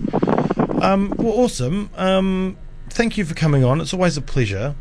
Um, 0.81 1.13
well, 1.17 1.34
awesome. 1.39 1.89
Um, 1.98 2.58
thank 2.89 3.17
you 3.17 3.25
for 3.25 3.34
coming 3.34 3.63
on. 3.63 3.81
It's 3.81 3.93
always 3.93 4.17
a 4.17 4.22
pleasure. 4.22 4.75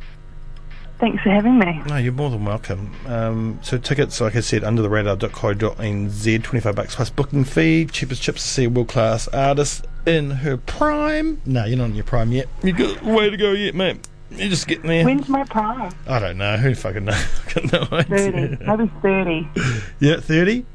Thanks 0.98 1.22
for 1.22 1.30
having 1.30 1.60
me. 1.60 1.80
No, 1.86 1.96
you're 1.96 2.12
more 2.12 2.28
than 2.28 2.44
welcome. 2.44 2.92
Um, 3.06 3.60
so 3.62 3.78
tickets, 3.78 4.20
like 4.20 4.34
I 4.34 4.40
said, 4.40 4.64
under 4.64 4.82
the 4.82 4.88
radar.co.nz, 4.88 6.42
25 6.42 6.74
bucks 6.74 6.96
plus 6.96 7.10
booking 7.10 7.44
fee, 7.44 7.86
cheapest 7.86 8.20
chips 8.20 8.42
to 8.42 8.48
see 8.48 8.64
a 8.64 8.70
world 8.70 8.88
class 8.88 9.28
artist 9.28 9.86
in 10.06 10.30
her 10.30 10.56
prime. 10.56 11.40
No, 11.46 11.64
you're 11.66 11.78
not 11.78 11.90
in 11.90 11.94
your 11.94 12.04
prime 12.04 12.32
yet. 12.32 12.48
You've 12.64 12.78
got 12.78 13.00
a 13.02 13.12
way 13.12 13.30
to 13.30 13.36
go 13.36 13.52
yet, 13.52 13.76
mate. 13.76 14.08
You're 14.32 14.48
just 14.48 14.66
getting 14.66 14.88
there. 14.88 15.04
When's 15.04 15.28
my 15.28 15.44
prime? 15.44 15.92
I 16.08 16.18
don't 16.18 16.36
know. 16.36 16.56
Who 16.56 16.74
fucking 16.74 17.04
knows? 17.04 17.14
I've 17.46 17.70
got 17.70 17.90
no 17.92 18.02
30. 18.02 18.64
Maybe 18.66 18.90
30. 19.00 19.48
Yeah, 20.00 20.16
30. 20.20 20.66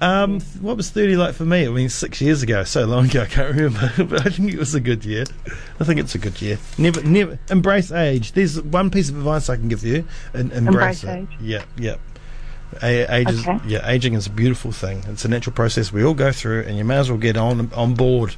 Um, 0.00 0.40
what 0.60 0.76
was 0.76 0.90
30 0.90 1.16
like 1.16 1.34
for 1.34 1.44
me? 1.44 1.66
I 1.66 1.70
mean, 1.70 1.88
six 1.88 2.20
years 2.20 2.42
ago, 2.42 2.64
so 2.64 2.84
long 2.84 3.06
ago, 3.06 3.22
I 3.22 3.26
can't 3.26 3.54
remember. 3.54 3.92
but 4.04 4.26
I 4.26 4.30
think 4.30 4.52
it 4.52 4.58
was 4.58 4.74
a 4.74 4.80
good 4.80 5.04
year. 5.04 5.24
I 5.80 5.84
think 5.84 5.98
it's 6.00 6.14
a 6.14 6.18
good 6.18 6.40
year. 6.42 6.58
Never, 6.76 7.02
never 7.02 7.38
embrace 7.50 7.90
age. 7.92 8.32
There's 8.32 8.60
one 8.60 8.90
piece 8.90 9.08
of 9.08 9.16
advice 9.16 9.48
I 9.48 9.56
can 9.56 9.68
give 9.68 9.82
you. 9.84 10.04
And 10.34 10.52
embrace, 10.52 11.04
Embrace 11.04 11.04
it. 11.04 11.08
age. 11.32 11.38
Yeah, 11.40 11.64
yeah. 11.78 11.96
Age 12.82 13.30
is, 13.30 13.46
Okay. 13.46 13.58
yeah, 13.68 13.88
aging 13.88 14.14
is 14.14 14.26
a 14.26 14.30
beautiful 14.30 14.72
thing. 14.72 15.04
It's 15.06 15.24
a 15.24 15.28
natural 15.28 15.54
process 15.54 15.92
we 15.92 16.02
all 16.04 16.12
go 16.14 16.32
through, 16.32 16.62
and 16.62 16.76
you 16.76 16.84
may 16.84 16.96
as 16.96 17.08
well 17.08 17.18
get 17.20 17.36
on 17.36 17.70
on 17.72 17.94
board. 17.94 18.34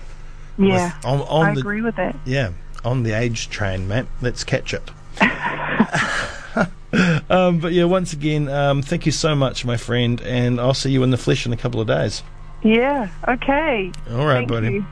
Yeah. 0.58 0.94
with, 0.96 1.06
on, 1.06 1.20
on 1.22 1.46
I 1.46 1.54
the 1.54 1.60
agree 1.60 1.80
with 1.80 1.96
that. 1.96 2.16
yeah 2.26 2.50
on 2.84 3.02
the 3.02 3.12
age 3.12 3.48
train, 3.48 3.88
mate. 3.88 4.06
Let's 4.20 4.44
catch 4.44 4.72
it. 4.74 4.90
um, 7.30 7.58
but 7.60 7.72
yeah, 7.72 7.84
once 7.84 8.12
again, 8.12 8.48
um, 8.48 8.82
thank 8.82 9.06
you 9.06 9.12
so 9.12 9.34
much, 9.34 9.64
my 9.64 9.76
friend, 9.76 10.20
and 10.22 10.60
I'll 10.60 10.74
see 10.74 10.90
you 10.90 11.02
in 11.02 11.10
the 11.10 11.16
flesh 11.16 11.46
in 11.46 11.52
a 11.52 11.56
couple 11.56 11.80
of 11.80 11.86
days. 11.86 12.22
Yeah. 12.62 13.08
Okay. 13.28 13.92
All 14.10 14.26
right, 14.26 14.38
Thank 14.38 14.48
buddy. 14.48 14.72
you. 14.74 14.86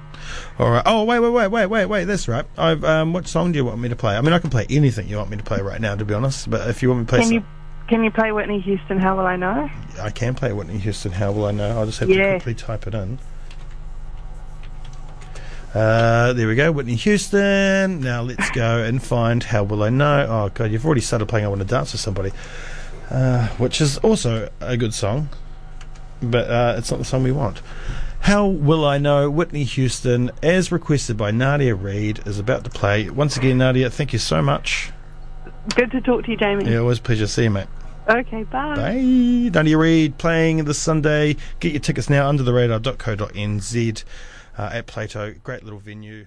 All 0.58 0.70
right. 0.70 0.82
Oh, 0.86 1.04
wait, 1.04 1.18
wait, 1.20 1.30
wait, 1.30 1.48
wait, 1.48 1.66
wait, 1.66 1.86
wait. 1.86 2.04
That's 2.04 2.28
right. 2.28 2.44
I've 2.56 2.84
um, 2.84 3.12
what 3.12 3.26
song 3.26 3.52
do 3.52 3.56
you 3.58 3.64
want 3.64 3.78
me 3.80 3.88
to 3.88 3.96
play? 3.96 4.16
I 4.16 4.20
mean, 4.20 4.32
I 4.32 4.38
can 4.38 4.50
play 4.50 4.66
anything 4.70 5.08
you 5.08 5.16
want 5.16 5.30
me 5.30 5.36
to 5.36 5.42
play 5.42 5.60
right 5.60 5.80
now, 5.80 5.94
to 5.94 6.04
be 6.04 6.14
honest. 6.14 6.48
But 6.48 6.68
if 6.68 6.82
you 6.82 6.88
want 6.90 7.00
me 7.00 7.06
to 7.06 7.10
play, 7.10 7.20
Can 7.22 7.32
you 7.32 7.44
can 7.88 8.04
you 8.04 8.10
play 8.10 8.32
Whitney 8.32 8.60
Houston? 8.60 8.98
How 8.98 9.16
will 9.16 9.26
I 9.26 9.36
know? 9.36 9.68
I 10.00 10.10
can 10.10 10.34
play 10.34 10.52
Whitney 10.52 10.78
Houston. 10.78 11.12
How 11.12 11.32
will 11.32 11.44
I 11.46 11.50
know? 11.50 11.78
I'll 11.78 11.86
just 11.86 11.98
have 12.00 12.08
Yeah. 12.08 12.16
to 12.24 12.30
quickly 12.40 12.54
type 12.54 12.86
it 12.86 12.94
in. 12.94 13.18
Uh, 15.74 16.32
there 16.34 16.46
we 16.46 16.54
go, 16.54 16.70
Whitney 16.70 16.94
Houston. 16.94 18.00
Now 18.00 18.22
let's 18.22 18.48
go 18.52 18.84
and 18.84 19.02
find 19.02 19.42
How 19.42 19.64
Will 19.64 19.82
I 19.82 19.90
Know? 19.90 20.26
Oh, 20.28 20.48
God, 20.54 20.70
you've 20.70 20.86
already 20.86 21.00
started 21.00 21.26
playing 21.26 21.46
I 21.46 21.48
Want 21.48 21.62
to 21.62 21.66
Dance 21.66 21.90
with 21.90 22.00
Somebody, 22.00 22.30
uh, 23.10 23.48
which 23.58 23.80
is 23.80 23.98
also 23.98 24.48
a 24.60 24.76
good 24.76 24.94
song, 24.94 25.28
but 26.22 26.48
uh, 26.48 26.76
it's 26.78 26.92
not 26.92 26.98
the 26.98 27.04
song 27.04 27.24
we 27.24 27.32
want. 27.32 27.60
How 28.20 28.46
Will 28.46 28.84
I 28.84 28.98
Know? 28.98 29.28
Whitney 29.28 29.64
Houston, 29.64 30.30
as 30.44 30.70
requested 30.70 31.16
by 31.16 31.32
Nadia 31.32 31.74
Reid, 31.74 32.24
is 32.24 32.38
about 32.38 32.62
to 32.62 32.70
play. 32.70 33.10
Once 33.10 33.36
again, 33.36 33.58
Nadia, 33.58 33.90
thank 33.90 34.12
you 34.12 34.20
so 34.20 34.40
much. 34.40 34.92
Good 35.74 35.90
to 35.90 36.00
talk 36.00 36.24
to 36.26 36.30
you, 36.30 36.36
Jamie. 36.36 36.70
Yeah, 36.70 36.78
always 36.78 37.00
a 37.00 37.02
pleasure 37.02 37.24
to 37.24 37.28
see 37.28 37.44
you, 37.44 37.50
mate. 37.50 37.66
Okay. 38.08 38.44
Bye. 38.44 38.76
Bye. 38.76 39.00
Nadia 39.52 39.76
Reid 39.76 40.18
playing 40.18 40.66
this 40.66 40.78
Sunday. 40.78 41.36
Get 41.58 41.72
your 41.72 41.80
tickets 41.80 42.08
now 42.08 42.28
under 42.28 42.44
the 42.44 42.52
radar.co.nz 42.52 44.04
Uh, 44.56 44.70
at 44.72 44.86
Plato. 44.86 45.34
Great 45.42 45.64
little 45.64 45.80
venue. 45.80 46.22